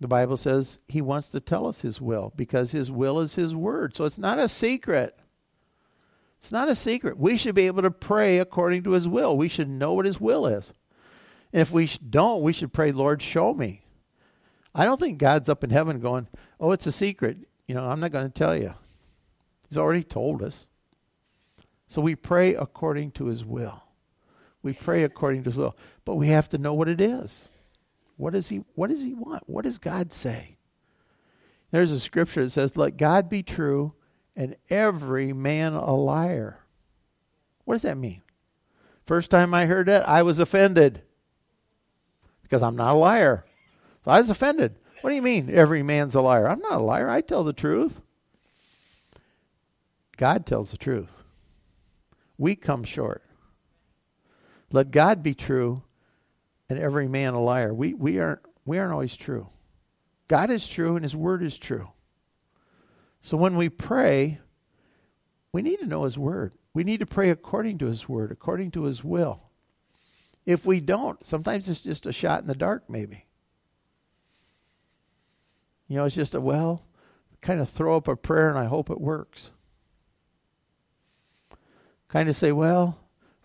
The 0.00 0.08
Bible 0.08 0.36
says 0.36 0.78
he 0.88 1.00
wants 1.00 1.28
to 1.30 1.40
tell 1.40 1.66
us 1.66 1.80
his 1.80 2.00
will 2.00 2.32
because 2.36 2.72
his 2.72 2.90
will 2.90 3.20
is 3.20 3.36
his 3.36 3.54
word. 3.54 3.96
So 3.96 4.04
it's 4.04 4.18
not 4.18 4.38
a 4.38 4.48
secret. 4.48 5.18
It's 6.46 6.52
not 6.52 6.68
a 6.68 6.76
secret. 6.76 7.18
We 7.18 7.36
should 7.36 7.56
be 7.56 7.66
able 7.66 7.82
to 7.82 7.90
pray 7.90 8.38
according 8.38 8.84
to 8.84 8.92
his 8.92 9.08
will. 9.08 9.36
We 9.36 9.48
should 9.48 9.68
know 9.68 9.94
what 9.94 10.06
his 10.06 10.20
will 10.20 10.46
is. 10.46 10.72
And 11.52 11.60
if 11.60 11.72
we 11.72 11.90
don't, 12.08 12.40
we 12.40 12.52
should 12.52 12.72
pray, 12.72 12.92
Lord, 12.92 13.20
show 13.20 13.52
me. 13.52 13.82
I 14.72 14.84
don't 14.84 15.00
think 15.00 15.18
God's 15.18 15.48
up 15.48 15.64
in 15.64 15.70
heaven 15.70 15.98
going, 15.98 16.28
oh, 16.60 16.70
it's 16.70 16.86
a 16.86 16.92
secret. 16.92 17.38
You 17.66 17.74
know, 17.74 17.90
I'm 17.90 17.98
not 17.98 18.12
going 18.12 18.26
to 18.26 18.32
tell 18.32 18.56
you. 18.56 18.74
He's 19.68 19.76
already 19.76 20.04
told 20.04 20.40
us. 20.40 20.66
So 21.88 22.00
we 22.00 22.14
pray 22.14 22.54
according 22.54 23.10
to 23.12 23.26
his 23.26 23.44
will. 23.44 23.82
We 24.62 24.72
pray 24.72 25.02
according 25.02 25.42
to 25.42 25.50
his 25.50 25.56
will. 25.56 25.76
But 26.04 26.14
we 26.14 26.28
have 26.28 26.48
to 26.50 26.58
know 26.58 26.74
what 26.74 26.86
it 26.86 27.00
is. 27.00 27.48
What 28.18 28.34
does 28.34 28.50
he 28.50 28.62
what 28.76 28.90
does 28.90 29.02
he 29.02 29.14
want? 29.14 29.42
What 29.48 29.64
does 29.64 29.78
God 29.78 30.12
say? 30.12 30.58
There's 31.72 31.90
a 31.90 31.98
scripture 31.98 32.44
that 32.44 32.50
says, 32.50 32.76
Let 32.76 32.98
God 32.98 33.28
be 33.28 33.42
true 33.42 33.94
and 34.36 34.56
every 34.68 35.32
man 35.32 35.72
a 35.72 35.94
liar. 35.94 36.60
What 37.64 37.74
does 37.74 37.82
that 37.82 37.96
mean? 37.96 38.22
First 39.06 39.30
time 39.30 39.54
I 39.54 39.66
heard 39.66 39.86
that, 39.86 40.08
I 40.08 40.22
was 40.22 40.38
offended 40.38 41.02
because 42.42 42.62
I'm 42.62 42.76
not 42.76 42.94
a 42.94 42.98
liar. 42.98 43.44
So 44.04 44.10
I 44.10 44.18
was 44.18 44.30
offended. 44.30 44.76
What 45.00 45.10
do 45.10 45.16
you 45.16 45.22
mean 45.22 45.50
every 45.52 45.82
man's 45.82 46.14
a 46.14 46.20
liar? 46.20 46.48
I'm 46.48 46.60
not 46.60 46.80
a 46.80 46.84
liar. 46.84 47.08
I 47.08 47.20
tell 47.20 47.44
the 47.44 47.52
truth. 47.52 48.00
God 50.16 50.46
tells 50.46 50.70
the 50.70 50.76
truth. 50.76 51.10
We 52.38 52.54
come 52.54 52.84
short. 52.84 53.22
Let 54.72 54.90
God 54.90 55.22
be 55.22 55.34
true 55.34 55.82
and 56.68 56.78
every 56.78 57.08
man 57.08 57.34
a 57.34 57.42
liar. 57.42 57.72
We, 57.72 57.94
we, 57.94 58.18
aren't, 58.18 58.40
we 58.64 58.78
aren't 58.78 58.92
always 58.92 59.16
true. 59.16 59.48
God 60.28 60.50
is 60.50 60.66
true 60.66 60.96
and 60.96 61.04
His 61.04 61.14
Word 61.14 61.42
is 61.42 61.58
true. 61.58 61.90
So 63.26 63.36
when 63.36 63.56
we 63.56 63.68
pray, 63.68 64.38
we 65.50 65.60
need 65.60 65.80
to 65.80 65.86
know 65.86 66.04
His 66.04 66.16
Word. 66.16 66.52
We 66.72 66.84
need 66.84 67.00
to 67.00 67.06
pray 67.06 67.30
according 67.30 67.78
to 67.78 67.86
His 67.86 68.08
Word, 68.08 68.30
according 68.30 68.70
to 68.70 68.84
His 68.84 69.02
will. 69.02 69.50
If 70.44 70.64
we 70.64 70.78
don't, 70.78 71.26
sometimes 71.26 71.68
it's 71.68 71.80
just 71.80 72.06
a 72.06 72.12
shot 72.12 72.42
in 72.42 72.46
the 72.46 72.54
dark, 72.54 72.88
maybe. 72.88 73.26
You 75.88 75.96
know, 75.96 76.04
it's 76.04 76.14
just 76.14 76.36
a, 76.36 76.40
well, 76.40 76.84
kind 77.40 77.60
of 77.60 77.68
throw 77.68 77.96
up 77.96 78.06
a 78.06 78.14
prayer 78.14 78.48
and 78.48 78.60
I 78.60 78.66
hope 78.66 78.90
it 78.90 79.00
works. 79.00 79.50
Kind 82.06 82.28
of 82.28 82.36
say, 82.36 82.52
well, 82.52 82.96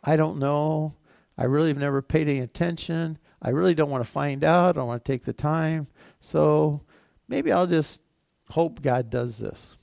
I 0.03 0.15
don't 0.15 0.37
know. 0.37 0.93
I 1.39 1.45
really 1.45 1.69
have 1.69 1.79
never 1.79 2.03
paid 2.03 2.29
any 2.29 2.41
attention. 2.41 3.17
I 3.41 3.49
really 3.49 3.73
don't 3.73 3.89
want 3.89 4.05
to 4.05 4.11
find 4.11 4.43
out. 4.43 4.75
I 4.75 4.79
don't 4.79 4.87
want 4.87 5.03
to 5.03 5.11
take 5.11 5.25
the 5.25 5.33
time. 5.33 5.87
So 6.19 6.81
maybe 7.27 7.51
I'll 7.51 7.65
just 7.65 8.01
hope 8.51 8.81
God 8.81 9.09
does 9.09 9.39
this. 9.39 9.77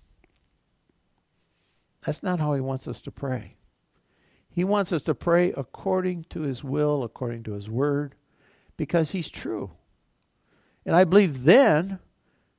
That's 2.05 2.23
not 2.23 2.41
how 2.41 2.55
He 2.55 2.61
wants 2.61 2.87
us 2.89 3.03
to 3.03 3.11
pray. 3.11 3.57
He 4.51 4.65
wants 4.65 4.93
us 4.93 5.03
to 5.05 5.15
pray 5.15 5.53
according 5.53 6.25
to 6.31 6.43
His 6.43 6.65
will, 6.65 7.03
according 7.03 7.43
to 7.45 7.53
His 7.53 7.69
word, 7.69 8.15
because 8.77 9.11
He's 9.11 9.31
true. 9.31 9.73
And 10.87 10.97
I 10.97 11.05
believe 11.05 11.45
then 11.45 11.99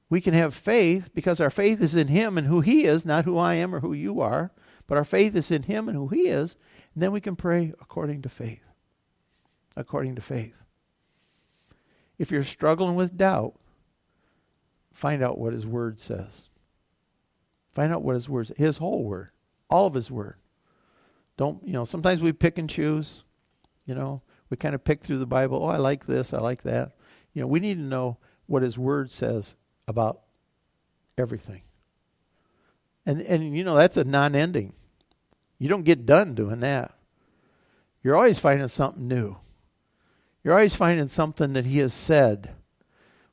we 0.09 0.21
can 0.21 0.33
have 0.33 0.53
faith 0.53 1.09
because 1.13 1.39
our 1.39 1.49
faith 1.49 1.81
is 1.81 1.95
in 1.95 2.07
Him 2.07 2.37
and 2.37 2.47
who 2.47 2.61
He 2.61 2.85
is, 2.85 3.05
not 3.05 3.25
who 3.25 3.37
I 3.37 3.55
am 3.55 3.73
or 3.73 3.79
who 3.79 3.93
you 3.93 4.21
are, 4.21 4.51
but 4.87 4.97
our 4.97 5.05
faith 5.05 5.35
is 5.35 5.51
in 5.51 5.63
Him 5.63 5.87
and 5.87 5.97
who 5.97 6.07
He 6.07 6.27
is. 6.27 6.55
And 6.93 7.03
then 7.03 7.11
we 7.11 7.21
can 7.21 7.35
pray 7.35 7.73
according 7.79 8.21
to 8.23 8.29
faith. 8.29 8.63
According 9.75 10.15
to 10.15 10.21
faith. 10.21 10.55
If 12.17 12.31
you're 12.31 12.43
struggling 12.43 12.95
with 12.95 13.17
doubt, 13.17 13.55
find 14.99 15.23
out 15.23 15.37
what 15.37 15.53
His 15.53 15.65
Word 15.65 15.99
says. 15.99 16.49
Find 17.71 17.93
out 17.93 18.03
what 18.03 18.15
His 18.15 18.27
Word 18.27 18.51
His 18.57 18.77
whole 18.77 19.03
Word, 19.05 19.29
all 19.69 19.87
of 19.87 19.93
His 19.93 20.11
Word. 20.11 20.35
Don't, 21.37 21.65
you 21.65 21.71
know, 21.71 21.85
sometimes 21.85 22.21
we 22.21 22.33
pick 22.33 22.57
and 22.57 22.69
choose. 22.69 23.23
You 23.85 23.95
know, 23.95 24.21
we 24.49 24.57
kind 24.57 24.75
of 24.75 24.83
pick 24.83 25.01
through 25.01 25.19
the 25.19 25.25
Bible. 25.25 25.63
Oh, 25.63 25.67
I 25.67 25.77
like 25.77 26.05
this, 26.05 26.33
I 26.33 26.39
like 26.39 26.63
that. 26.63 26.91
You 27.33 27.41
know, 27.41 27.47
we 27.47 27.61
need 27.61 27.75
to 27.75 27.83
know 27.83 28.17
what 28.45 28.61
His 28.61 28.77
Word 28.77 29.09
says 29.09 29.55
about 29.87 30.19
everything. 31.17 31.61
And 33.05 33.21
and 33.21 33.55
you 33.57 33.63
know 33.63 33.75
that's 33.75 33.97
a 33.97 34.03
non-ending. 34.03 34.73
You 35.57 35.69
don't 35.69 35.83
get 35.83 36.05
done 36.05 36.35
doing 36.35 36.59
that. 36.59 36.93
You're 38.03 38.15
always 38.15 38.39
finding 38.39 38.67
something 38.67 39.07
new. 39.07 39.37
You're 40.43 40.53
always 40.53 40.75
finding 40.75 41.07
something 41.07 41.53
that 41.53 41.65
he 41.65 41.79
has 41.79 41.93
said. 41.93 42.51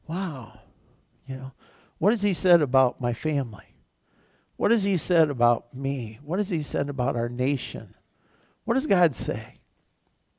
Wow. 0.08 0.60
You 1.26 1.36
know, 1.36 1.52
what 1.98 2.12
has 2.12 2.22
he 2.22 2.34
said 2.34 2.62
about 2.62 3.00
my 3.00 3.12
family? 3.12 3.74
What 4.56 4.70
has 4.70 4.84
he 4.84 4.96
said 4.96 5.28
about 5.28 5.74
me? 5.74 6.18
What 6.22 6.38
has 6.38 6.48
he 6.48 6.62
said 6.62 6.88
about 6.88 7.16
our 7.16 7.28
nation? 7.28 7.94
What 8.64 8.74
does 8.74 8.86
God 8.86 9.14
say? 9.14 9.58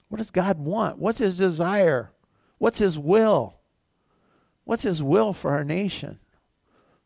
What 0.10 0.18
does 0.18 0.32
God 0.32 0.60
want? 0.60 0.98
What's 0.98 1.20
his 1.20 1.38
desire? 1.38 2.12
What's 2.58 2.80
his 2.80 2.98
will? 2.98 3.56
What's 4.64 4.84
his 4.84 5.04
will 5.04 5.34
for 5.34 5.52
our 5.52 5.64
nation? 5.64 6.20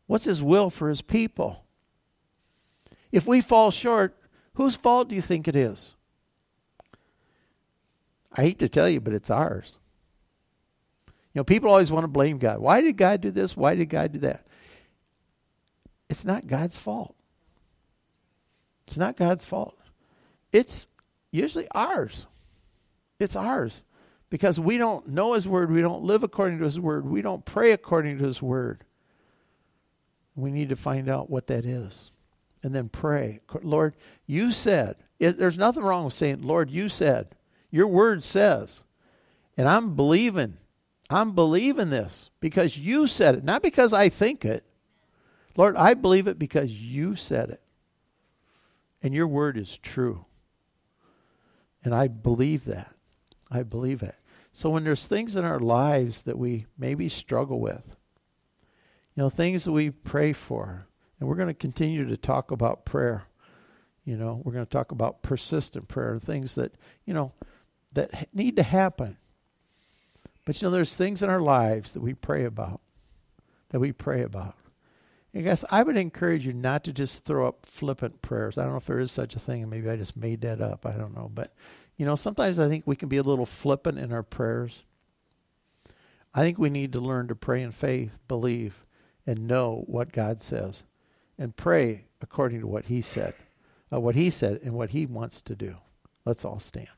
What's 0.06 0.24
his 0.24 0.42
will 0.42 0.70
for 0.70 0.88
his 0.88 1.02
people? 1.02 1.64
If 3.10 3.26
we 3.26 3.40
fall 3.40 3.70
short, 3.70 4.16
whose 4.54 4.74
fault 4.74 5.08
do 5.08 5.14
you 5.14 5.22
think 5.22 5.46
it 5.46 5.56
is? 5.56 5.94
I 8.32 8.42
hate 8.42 8.58
to 8.60 8.68
tell 8.68 8.88
you, 8.88 9.00
but 9.00 9.12
it's 9.12 9.30
ours. 9.30 9.78
You 11.34 11.40
know, 11.40 11.44
people 11.44 11.70
always 11.70 11.90
want 11.90 12.04
to 12.04 12.08
blame 12.08 12.38
God. 12.38 12.58
Why 12.58 12.80
did 12.80 12.96
God 12.96 13.20
do 13.22 13.30
this? 13.30 13.56
Why 13.56 13.74
did 13.74 13.88
God 13.88 14.12
do 14.12 14.18
that? 14.20 14.46
It's 16.10 16.26
not 16.26 16.46
God's 16.46 16.76
fault. 16.76 17.14
It's 18.86 18.98
not 18.98 19.16
God's 19.16 19.44
fault. 19.44 19.78
It's 20.52 20.88
usually 21.30 21.66
ours. 21.74 22.26
It's 23.18 23.34
ours. 23.34 23.80
Because 24.28 24.60
we 24.60 24.76
don't 24.76 25.08
know 25.08 25.32
His 25.32 25.48
Word. 25.48 25.70
We 25.70 25.80
don't 25.80 26.04
live 26.04 26.22
according 26.22 26.58
to 26.58 26.64
His 26.64 26.78
Word. 26.78 27.06
We 27.06 27.22
don't 27.22 27.44
pray 27.44 27.72
according 27.72 28.18
to 28.18 28.24
His 28.24 28.42
Word. 28.42 28.84
We 30.34 30.50
need 30.50 30.68
to 30.68 30.76
find 30.76 31.08
out 31.08 31.30
what 31.30 31.46
that 31.46 31.64
is. 31.64 32.10
And 32.62 32.74
then 32.74 32.90
pray. 32.90 33.40
Lord, 33.62 33.94
you 34.26 34.52
said. 34.52 34.96
It, 35.18 35.38
there's 35.38 35.58
nothing 35.58 35.82
wrong 35.82 36.04
with 36.04 36.14
saying, 36.14 36.42
Lord, 36.42 36.70
you 36.70 36.88
said. 36.90 37.28
Your 37.70 37.86
Word 37.86 38.22
says. 38.22 38.80
And 39.56 39.68
I'm 39.68 39.96
believing. 39.96 40.58
I'm 41.12 41.32
believing 41.32 41.90
this 41.90 42.30
because 42.40 42.76
you 42.76 43.06
said 43.06 43.34
it, 43.34 43.44
not 43.44 43.62
because 43.62 43.92
I 43.92 44.08
think 44.08 44.44
it. 44.44 44.64
Lord, 45.56 45.76
I 45.76 45.94
believe 45.94 46.26
it 46.26 46.38
because 46.38 46.72
you 46.72 47.14
said 47.14 47.50
it. 47.50 47.62
And 49.02 49.12
your 49.12 49.26
word 49.26 49.58
is 49.58 49.78
true. 49.78 50.24
And 51.84 51.94
I 51.94 52.08
believe 52.08 52.64
that. 52.66 52.94
I 53.50 53.62
believe 53.62 54.02
it. 54.02 54.14
So 54.52 54.70
when 54.70 54.84
there's 54.84 55.06
things 55.06 55.34
in 55.34 55.44
our 55.44 55.58
lives 55.58 56.22
that 56.22 56.38
we 56.38 56.66
maybe 56.78 57.08
struggle 57.08 57.58
with, 57.58 57.96
you 59.14 59.22
know, 59.22 59.30
things 59.30 59.64
that 59.64 59.72
we 59.72 59.90
pray 59.90 60.32
for, 60.32 60.86
and 61.18 61.28
we're 61.28 61.36
going 61.36 61.48
to 61.48 61.54
continue 61.54 62.06
to 62.06 62.16
talk 62.16 62.50
about 62.50 62.84
prayer. 62.84 63.24
You 64.04 64.16
know, 64.16 64.40
we're 64.44 64.52
going 64.52 64.66
to 64.66 64.70
talk 64.70 64.90
about 64.90 65.22
persistent 65.22 65.86
prayer, 65.86 66.18
things 66.18 66.56
that, 66.56 66.74
you 67.04 67.14
know, 67.14 67.32
that 67.92 68.28
need 68.34 68.56
to 68.56 68.62
happen. 68.62 69.16
But 70.44 70.60
you 70.60 70.66
know, 70.66 70.72
there's 70.72 70.96
things 70.96 71.22
in 71.22 71.30
our 71.30 71.40
lives 71.40 71.92
that 71.92 72.02
we 72.02 72.14
pray 72.14 72.44
about, 72.44 72.80
that 73.70 73.80
we 73.80 73.92
pray 73.92 74.22
about. 74.22 74.56
And 75.34 75.44
guys, 75.44 75.64
I 75.70 75.82
would 75.82 75.96
encourage 75.96 76.44
you 76.44 76.52
not 76.52 76.84
to 76.84 76.92
just 76.92 77.24
throw 77.24 77.48
up 77.48 77.64
flippant 77.64 78.20
prayers. 78.20 78.58
I 78.58 78.64
don't 78.64 78.72
know 78.72 78.78
if 78.78 78.86
there 78.86 78.98
is 78.98 79.10
such 79.10 79.34
a 79.34 79.38
thing, 79.38 79.62
and 79.62 79.70
maybe 79.70 79.88
I 79.88 79.96
just 79.96 80.16
made 80.16 80.42
that 80.42 80.60
up. 80.60 80.84
I 80.84 80.92
don't 80.92 81.14
know. 81.14 81.30
But, 81.32 81.54
you 81.96 82.04
know, 82.04 82.16
sometimes 82.16 82.58
I 82.58 82.68
think 82.68 82.86
we 82.86 82.96
can 82.96 83.08
be 83.08 83.16
a 83.16 83.22
little 83.22 83.46
flippant 83.46 83.98
in 83.98 84.12
our 84.12 84.22
prayers. 84.22 84.82
I 86.34 86.42
think 86.42 86.58
we 86.58 86.70
need 86.70 86.92
to 86.92 87.00
learn 87.00 87.28
to 87.28 87.34
pray 87.34 87.62
in 87.62 87.72
faith, 87.72 88.10
believe, 88.28 88.84
and 89.26 89.46
know 89.46 89.84
what 89.86 90.12
God 90.12 90.42
says, 90.42 90.84
and 91.38 91.56
pray 91.56 92.06
according 92.20 92.60
to 92.60 92.66
what 92.66 92.86
He 92.86 93.00
said, 93.00 93.34
uh, 93.92 94.00
what 94.00 94.14
He 94.14 94.28
said, 94.28 94.60
and 94.62 94.74
what 94.74 94.90
He 94.90 95.06
wants 95.06 95.40
to 95.42 95.54
do. 95.54 95.76
Let's 96.26 96.44
all 96.44 96.58
stand. 96.58 96.88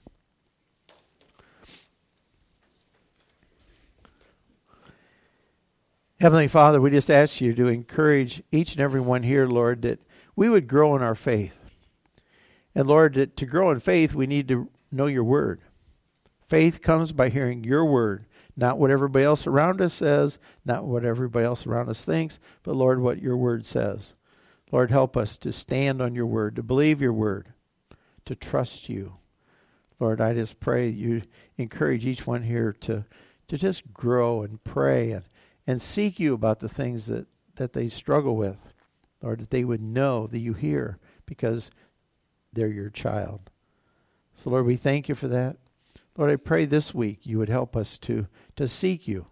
Heavenly 6.20 6.46
Father, 6.46 6.80
we 6.80 6.90
just 6.90 7.10
ask 7.10 7.40
you 7.40 7.54
to 7.54 7.66
encourage 7.66 8.42
each 8.52 8.72
and 8.72 8.80
every 8.80 9.00
one 9.00 9.24
here, 9.24 9.46
Lord, 9.46 9.82
that 9.82 10.00
we 10.36 10.48
would 10.48 10.68
grow 10.68 10.94
in 10.94 11.02
our 11.02 11.16
faith. 11.16 11.54
And 12.74 12.86
Lord, 12.86 13.14
that 13.14 13.36
to 13.36 13.46
grow 13.46 13.70
in 13.70 13.80
faith, 13.80 14.14
we 14.14 14.26
need 14.26 14.46
to 14.48 14.68
know 14.92 15.06
your 15.06 15.24
word. 15.24 15.60
Faith 16.46 16.82
comes 16.82 17.10
by 17.10 17.30
hearing 17.30 17.64
your 17.64 17.84
word, 17.84 18.26
not 18.56 18.78
what 18.78 18.90
everybody 18.90 19.24
else 19.24 19.46
around 19.46 19.80
us 19.80 19.94
says, 19.94 20.38
not 20.64 20.84
what 20.84 21.04
everybody 21.04 21.44
else 21.44 21.66
around 21.66 21.88
us 21.88 22.04
thinks, 22.04 22.38
but 22.62 22.76
Lord, 22.76 23.00
what 23.00 23.20
your 23.20 23.36
word 23.36 23.66
says. 23.66 24.14
Lord, 24.70 24.90
help 24.90 25.16
us 25.16 25.36
to 25.38 25.52
stand 25.52 26.00
on 26.00 26.14
your 26.14 26.26
word, 26.26 26.54
to 26.56 26.62
believe 26.62 27.02
your 27.02 27.12
word, 27.12 27.52
to 28.24 28.36
trust 28.36 28.88
you. 28.88 29.14
Lord, 29.98 30.20
I 30.20 30.34
just 30.34 30.60
pray 30.60 30.88
you 30.88 31.22
encourage 31.58 32.06
each 32.06 32.26
one 32.26 32.42
here 32.42 32.72
to, 32.80 33.04
to 33.48 33.58
just 33.58 33.92
grow 33.92 34.42
and 34.42 34.62
pray 34.62 35.10
and 35.10 35.24
and 35.66 35.80
seek 35.80 36.20
you 36.20 36.34
about 36.34 36.60
the 36.60 36.68
things 36.68 37.06
that, 37.06 37.26
that 37.56 37.72
they 37.72 37.88
struggle 37.88 38.36
with, 38.36 38.58
or 39.22 39.36
that 39.36 39.50
they 39.50 39.64
would 39.64 39.80
know 39.80 40.26
that 40.26 40.38
you 40.38 40.52
hear 40.52 40.98
because 41.26 41.70
they're 42.52 42.68
your 42.68 42.90
child. 42.90 43.50
So, 44.34 44.50
Lord, 44.50 44.66
we 44.66 44.76
thank 44.76 45.08
you 45.08 45.14
for 45.14 45.28
that. 45.28 45.56
Lord, 46.16 46.30
I 46.30 46.36
pray 46.36 46.64
this 46.64 46.94
week 46.94 47.20
you 47.22 47.38
would 47.38 47.48
help 47.48 47.76
us 47.76 47.98
to, 47.98 48.26
to 48.56 48.68
seek 48.68 49.08
you, 49.08 49.26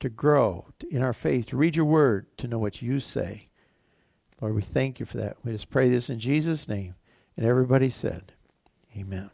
to 0.00 0.08
grow 0.08 0.66
in 0.90 1.02
our 1.02 1.12
faith, 1.12 1.46
to 1.46 1.56
read 1.56 1.76
your 1.76 1.84
word, 1.84 2.26
to 2.38 2.48
know 2.48 2.58
what 2.58 2.82
you 2.82 2.98
say. 2.98 3.48
Lord, 4.40 4.54
we 4.54 4.62
thank 4.62 4.98
you 4.98 5.06
for 5.06 5.18
that. 5.18 5.36
We 5.44 5.52
just 5.52 5.70
pray 5.70 5.88
this 5.88 6.10
in 6.10 6.18
Jesus' 6.18 6.66
name. 6.66 6.96
And 7.36 7.46
everybody 7.46 7.90
said, 7.90 8.32
Amen. 8.96 9.30